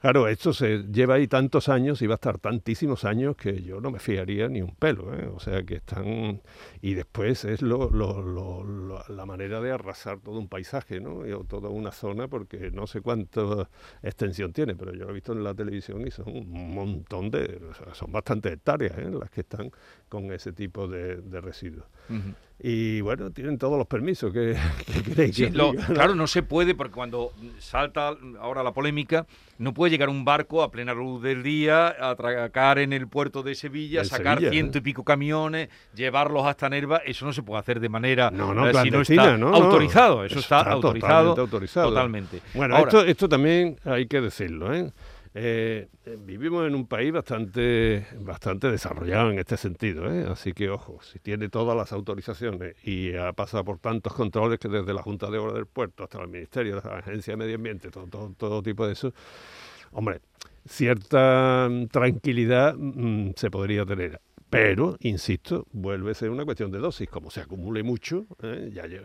Claro, 0.00 0.28
esto 0.28 0.54
se 0.54 0.84
lleva 0.90 1.16
ahí 1.16 1.28
tantos 1.28 1.68
años 1.68 2.00
y 2.00 2.06
va 2.06 2.14
a 2.14 2.16
estar 2.16 2.38
tantísimos 2.38 3.04
años 3.04 3.36
que 3.36 3.60
yo 3.62 3.82
no 3.82 3.90
me 3.90 3.98
fiaría 3.98 4.48
ni 4.48 4.62
un 4.62 4.74
pelo. 4.74 5.14
¿eh? 5.14 5.26
O 5.34 5.38
sea 5.40 5.62
que 5.62 5.74
están. 5.74 6.40
Y 6.80 6.94
después 6.94 7.44
es 7.44 7.60
lo, 7.60 7.90
lo- 7.90 8.22
lo- 8.22 9.04
la 9.08 9.26
manera 9.26 9.60
de 9.60 9.72
arrasar 9.72 10.18
todo 10.20 10.38
un 10.38 10.48
paisaje, 10.48 11.00
¿no? 11.00 11.16
O 11.38 11.44
toda 11.44 11.68
una 11.68 11.92
zona, 11.92 12.28
porque 12.28 12.70
no 12.70 12.86
sé 12.86 13.02
cuánta 13.02 13.68
extensión 14.02 14.54
tiene, 14.54 14.74
pero 14.74 14.92
yo 14.94 15.04
lo 15.04 15.10
he 15.10 15.14
visto 15.14 15.32
en 15.34 15.44
la 15.44 15.54
televisión 15.54 16.06
y 16.06 16.10
son 16.10 16.28
un 16.28 16.74
montón 16.74 17.30
de. 17.30 17.60
o 17.70 17.74
sea, 17.74 17.92
son 17.94 18.10
bastantes 18.10 18.52
hectáreas 18.54 18.96
¿eh? 18.98 19.10
las 19.10 19.30
que 19.30 19.42
están 19.42 19.70
con 20.08 20.32
ese 20.32 20.52
tipo 20.54 20.88
de 20.88 21.40
residuos. 21.42 21.84
Y 22.62 23.00
bueno, 23.00 23.30
tienen 23.30 23.56
todos 23.56 23.78
los 23.78 23.86
permisos 23.86 24.32
que, 24.34 24.54
que 24.86 25.02
queréis. 25.02 25.50
Claro, 25.94 26.14
no 26.14 26.26
se 26.26 26.42
puede 26.42 26.74
porque 26.74 26.92
cuando 26.92 27.32
salta 27.58 28.14
ahora 28.38 28.62
la 28.62 28.72
polémica, 28.72 29.26
no 29.56 29.72
puede 29.72 29.90
llegar 29.90 30.10
un 30.10 30.26
barco 30.26 30.62
a 30.62 30.70
plena 30.70 30.92
luz 30.92 31.22
del 31.22 31.42
día, 31.42 31.88
atracar 31.88 32.78
en 32.78 32.92
el 32.92 33.08
puerto 33.08 33.42
de 33.42 33.54
Sevilla, 33.54 34.00
En 34.00 34.06
sacar 34.06 34.38
Sevilla, 34.38 34.50
ciento 34.52 34.76
¿eh? 34.76 34.80
y 34.80 34.82
pico 34.82 35.04
camiones, 35.04 35.70
llevarlos 35.94 36.44
hasta 36.46 36.68
Nerva. 36.68 36.98
Eso 36.98 37.24
no 37.24 37.32
se 37.32 37.42
puede 37.42 37.60
hacer 37.60 37.80
de 37.80 37.88
manera 37.88 38.30
No, 38.30 38.52
no, 38.52 38.68
eh, 38.68 38.74
si 38.74 38.90
no 38.90 39.00
está 39.00 39.38
no, 39.38 39.54
autorizado. 39.54 40.24
Eso 40.26 40.40
Está 40.40 40.58
está, 40.58 40.72
autorizado. 40.72 41.34
totalmente 41.34 41.40
autorizado. 41.40 41.88
Totalmente. 41.88 42.42
Bueno, 42.52 42.76
Ahora, 42.76 42.88
esto, 42.90 43.04
esto 43.06 43.28
también 43.28 43.76
hay 43.84 44.06
que 44.06 44.20
decirlo, 44.20 44.74
¿eh? 44.74 44.92
Eh, 45.32 45.88
eh, 46.06 46.16
vivimos 46.18 46.66
en 46.66 46.74
un 46.74 46.88
país 46.88 47.12
bastante, 47.12 48.04
bastante 48.18 48.68
desarrollado 48.68 49.30
en 49.30 49.38
este 49.38 49.56
sentido, 49.56 50.12
¿eh? 50.12 50.26
así 50.28 50.52
que 50.52 50.70
ojo, 50.70 50.98
si 51.02 51.20
tiene 51.20 51.48
todas 51.48 51.76
las 51.76 51.92
autorizaciones 51.92 52.74
y 52.84 53.14
ha 53.14 53.32
pasado 53.32 53.64
por 53.64 53.78
tantos 53.78 54.12
controles 54.14 54.58
que 54.58 54.68
desde 54.68 54.92
la 54.92 55.02
Junta 55.02 55.30
de 55.30 55.38
Obras 55.38 55.54
del 55.54 55.66
Puerto 55.66 56.02
hasta 56.02 56.20
el 56.20 56.26
Ministerio, 56.26 56.82
la 56.84 56.98
Agencia 56.98 57.34
de 57.34 57.36
Medio 57.36 57.54
Ambiente, 57.54 57.90
todo, 57.90 58.08
todo, 58.08 58.34
todo 58.36 58.60
tipo 58.60 58.84
de 58.84 58.94
eso, 58.94 59.14
hombre, 59.92 60.20
cierta 60.68 61.68
mm, 61.70 61.86
tranquilidad 61.86 62.74
mm, 62.76 63.30
se 63.36 63.50
podría 63.52 63.86
tener. 63.86 64.20
Pero, 64.50 64.96
insisto, 65.00 65.66
vuelve 65.72 66.10
a 66.10 66.14
ser 66.14 66.30
una 66.30 66.44
cuestión 66.44 66.70
de 66.70 66.78
dosis. 66.78 67.08
Como 67.08 67.30
se 67.30 67.40
acumule 67.40 67.82
mucho, 67.82 68.26
¿eh? 68.42 68.70
ya, 68.72 68.86
ya 68.86 69.00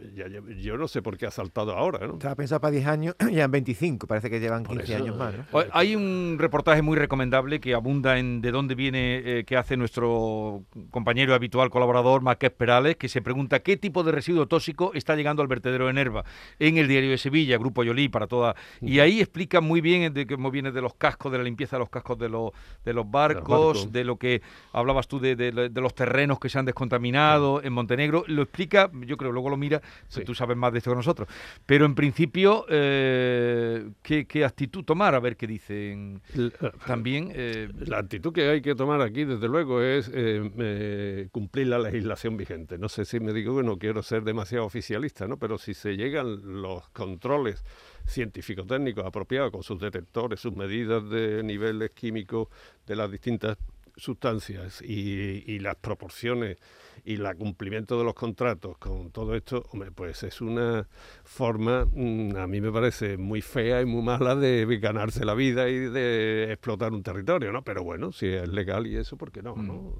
yo 0.57 0.77
no 0.77 0.87
sé 0.87 1.01
por 1.01 1.17
qué 1.17 1.27
ha 1.27 1.31
saltado 1.31 1.73
ahora, 1.75 2.05
¿no? 2.07 2.13
estaba 2.13 2.35
pensado 2.35 2.59
para 2.61 2.71
10 2.71 2.87
años, 2.87 3.15
ya 3.31 3.43
en 3.45 3.51
25, 3.51 4.07
parece 4.07 4.29
que 4.29 4.39
llevan 4.39 4.63
Por 4.63 4.77
15 4.77 4.93
eso, 4.93 5.03
años 5.03 5.17
más. 5.17 5.33
¿no? 5.35 5.45
o- 5.51 5.63
hay 5.71 5.95
un 5.95 6.37
reportaje 6.39 6.81
muy 6.81 6.97
recomendable 6.97 7.59
que 7.59 7.73
abunda 7.75 8.17
en 8.17 8.41
de 8.41 8.51
dónde 8.51 8.75
viene, 8.75 9.21
eh, 9.23 9.43
que 9.45 9.55
hace 9.57 9.77
nuestro 9.77 10.63
compañero 10.91 11.33
habitual 11.35 11.69
colaborador, 11.69 12.21
Maqués 12.21 12.51
Perales, 12.51 12.95
que 12.95 13.07
se 13.07 13.21
pregunta 13.21 13.59
qué 13.59 13.77
tipo 13.77 14.03
de 14.03 14.11
residuo 14.11 14.47
tóxico 14.47 14.91
está 14.95 15.15
llegando 15.15 15.41
al 15.41 15.47
vertedero 15.47 15.87
de 15.87 15.93
Nerva 15.93 16.23
en 16.59 16.77
el 16.77 16.87
diario 16.87 17.11
de 17.11 17.17
Sevilla, 17.17 17.57
Grupo 17.57 17.83
Yolí, 17.83 18.09
para 18.09 18.27
toda. 18.27 18.55
Y 18.81 18.99
ahí 18.99 19.19
explica 19.21 19.61
muy 19.61 19.81
bien 19.81 20.13
de 20.13 20.25
cómo 20.25 20.49
viene 20.51 20.71
de 20.71 20.81
los 20.81 20.93
cascos, 20.95 21.31
de 21.31 21.37
la 21.37 21.43
limpieza 21.43 21.75
de 21.75 21.81
los 21.81 21.89
cascos 21.89 22.17
de, 22.17 22.29
los 22.29 22.51
de 22.83 22.93
los 22.93 23.09
barcos, 23.09 23.47
barcos. 23.75 23.91
de 23.91 24.03
lo 24.03 24.17
que 24.17 24.41
hablabas 24.73 25.07
tú 25.07 25.19
de, 25.19 25.34
de- 25.35 25.69
de 25.69 25.81
los 25.81 25.93
terrenos 25.95 26.39
que 26.39 26.49
se 26.49 26.57
han 26.59 26.65
descontaminado 26.65 27.63
en 27.63 27.73
Montenegro. 27.73 28.23
Lo 28.27 28.41
explica, 28.43 28.89
yo 29.05 29.17
creo, 29.17 29.31
luego 29.31 29.49
lo 29.49 29.57
mira, 29.57 29.81
Sí. 30.07 30.23
tú 30.23 30.33
sabes 30.35 30.57
más 30.57 30.71
de 30.71 30.79
esto 30.79 30.91
que 30.91 30.95
nosotros. 30.97 31.27
Pero 31.65 31.85
en 31.85 31.95
principio, 31.95 32.65
eh, 32.69 33.89
¿qué, 34.01 34.25
qué 34.25 34.45
actitud 34.45 34.83
tomar? 34.83 35.15
A 35.15 35.19
ver 35.19 35.35
qué 35.37 35.47
dicen 35.47 36.21
L- 36.33 36.51
también. 36.85 37.31
eh, 37.33 37.69
La 37.87 37.99
actitud 37.99 38.33
que 38.33 38.49
hay 38.49 38.61
que 38.61 38.75
tomar 38.75 39.01
aquí, 39.01 39.25
desde 39.25 39.47
luego, 39.47 39.81
es 39.81 40.09
eh, 40.13 40.49
eh, 40.57 41.27
cumplir 41.31 41.67
la 41.67 41.79
legislación 41.79 42.37
vigente. 42.37 42.77
No 42.77 42.89
sé 42.89 43.05
si 43.05 43.19
me 43.19 43.33
digo 43.33 43.57
que 43.57 43.63
no 43.63 43.77
quiero 43.77 44.01
ser 44.03 44.23
demasiado 44.23 44.65
oficialista, 44.65 45.27
¿no? 45.27 45.37
Pero 45.37 45.57
si 45.57 45.73
se 45.73 45.95
llegan 45.95 46.61
los 46.61 46.87
controles 46.89 47.63
científico-técnicos 48.05 49.05
apropiados 49.05 49.51
con 49.51 49.63
sus 49.63 49.79
detectores, 49.79 50.39
sus 50.39 50.55
medidas 50.55 51.07
de 51.09 51.43
niveles 51.43 51.91
químicos 51.91 52.47
de 52.85 52.95
las 52.95 53.11
distintas 53.11 53.57
sustancias 53.97 54.81
y, 54.81 55.43
y 55.45 55.59
las 55.59 55.75
proporciones 55.75 56.57
y 57.05 57.13
el 57.13 57.35
cumplimiento 57.35 57.97
de 57.99 58.03
los 58.03 58.15
contratos 58.15 58.77
con 58.79 59.11
todo 59.11 59.35
esto, 59.35 59.63
hombre, 59.71 59.91
pues 59.91 60.23
es 60.23 60.41
una 60.41 60.87
forma, 61.23 61.85
mm, 61.91 62.35
a 62.35 62.47
mí 62.47 62.59
me 62.61 62.71
parece 62.71 63.17
muy 63.17 63.41
fea 63.41 63.81
y 63.81 63.85
muy 63.85 64.01
mala 64.01 64.35
de 64.35 64.65
ganarse 64.79 65.23
la 65.23 65.35
vida 65.35 65.69
y 65.69 65.77
de 65.77 66.51
explotar 66.51 66.93
un 66.93 67.03
territorio, 67.03 67.51
¿no? 67.51 67.63
Pero 67.63 67.83
bueno, 67.83 68.11
si 68.11 68.27
es 68.27 68.49
legal 68.49 68.87
y 68.87 68.97
eso, 68.97 69.17
¿por 69.17 69.31
qué 69.31 69.43
no? 69.43 69.55
no? 69.55 69.93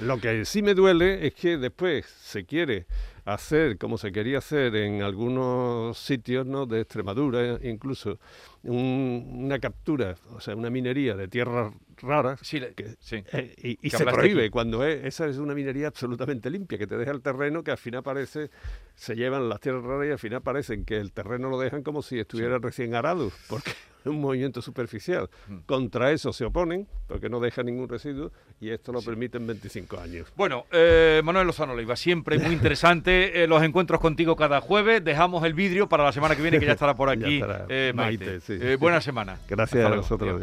Lo 0.00 0.18
que 0.18 0.44
sí 0.44 0.60
me 0.60 0.74
duele 0.74 1.24
es 1.24 1.34
que 1.34 1.56
después 1.56 2.04
se 2.06 2.44
quiere 2.44 2.86
hacer, 3.24 3.78
como 3.78 3.96
se 3.98 4.12
quería 4.12 4.38
hacer 4.38 4.74
en 4.76 5.02
algunos 5.02 5.96
sitios 5.98 6.46
¿no? 6.46 6.66
de 6.66 6.80
Extremadura, 6.82 7.58
incluso, 7.62 8.18
un- 8.62 9.30
una 9.44 9.58
captura, 9.58 10.16
o 10.34 10.40
sea, 10.40 10.54
una 10.56 10.70
minería 10.70 11.14
de 11.16 11.28
tierras 11.28 11.72
raras, 11.98 12.40
sí, 12.42 12.60
que- 12.76 12.96
sí. 12.98 13.22
eh, 13.32 13.54
y, 13.58 13.70
y 13.86 13.90
Que 13.90 13.96
se 13.96 14.04
prohíbe 14.04 14.42
aquí. 14.42 14.50
cuando 14.50 14.84
es, 14.84 15.04
esa 15.04 15.26
es 15.26 15.38
una 15.38 15.54
minería 15.54 15.86
absolutamente 15.88 16.50
limpia, 16.50 16.76
que 16.78 16.86
te 16.86 16.96
deja 16.96 17.12
el 17.12 17.22
terreno, 17.22 17.62
que 17.62 17.70
al 17.70 17.78
final 17.78 18.02
parece, 18.02 18.50
se 18.94 19.14
llevan 19.16 19.48
las 19.48 19.60
tierras 19.60 19.82
raras 19.84 20.06
y 20.08 20.10
al 20.12 20.18
final 20.18 20.42
parecen 20.42 20.84
que 20.84 20.98
el 20.98 21.12
terreno 21.12 21.48
lo 21.50 21.58
dejan 21.58 21.82
como 21.82 22.02
si 22.02 22.18
estuviera 22.18 22.58
recién 22.58 22.94
arado, 22.94 23.30
porque 23.48 23.70
es 23.70 24.06
un 24.06 24.20
movimiento 24.20 24.60
superficial. 24.60 25.30
Mm. 25.48 25.58
Contra 25.66 26.10
eso 26.12 26.32
se 26.32 26.44
oponen, 26.44 26.86
porque 27.06 27.28
no 27.30 27.40
deja 27.40 27.62
ningún 27.62 27.88
residuo, 27.88 28.32
y 28.60 28.70
esto 28.70 28.92
lo 28.92 29.00
permiten 29.00 29.46
25 29.46 29.98
años. 29.98 30.30
Bueno, 30.36 30.66
eh, 30.72 31.22
Manuel 31.24 31.46
Lozano 31.46 31.74
Leiva, 31.76 31.96
siempre 31.96 32.38
muy 32.38 32.54
interesante 32.54 33.13
eh, 33.34 33.46
los 33.46 33.62
encuentros 33.62 34.00
contigo 34.00 34.36
cada 34.36 34.60
jueves. 34.60 35.04
Dejamos 35.04 35.44
el 35.44 35.54
vidrio 35.54 35.88
para 35.88 36.04
la 36.04 36.12
semana 36.12 36.34
que 36.36 36.42
viene, 36.42 36.58
que 36.58 36.66
ya 36.66 36.72
estará 36.78 36.94
por 36.94 37.08
Ya 37.18 37.26
aquí 37.26 37.34
estará. 37.36 37.66
eh, 37.68 37.92
Maite. 37.94 38.24
Maite, 38.26 38.40
sí. 38.40 38.58
Eh, 38.60 38.76
buena 38.76 39.00
semana. 39.00 39.38
Gracias 39.48 39.84
Hasta 39.84 39.94
a 39.94 39.96
vosotros. 39.96 40.42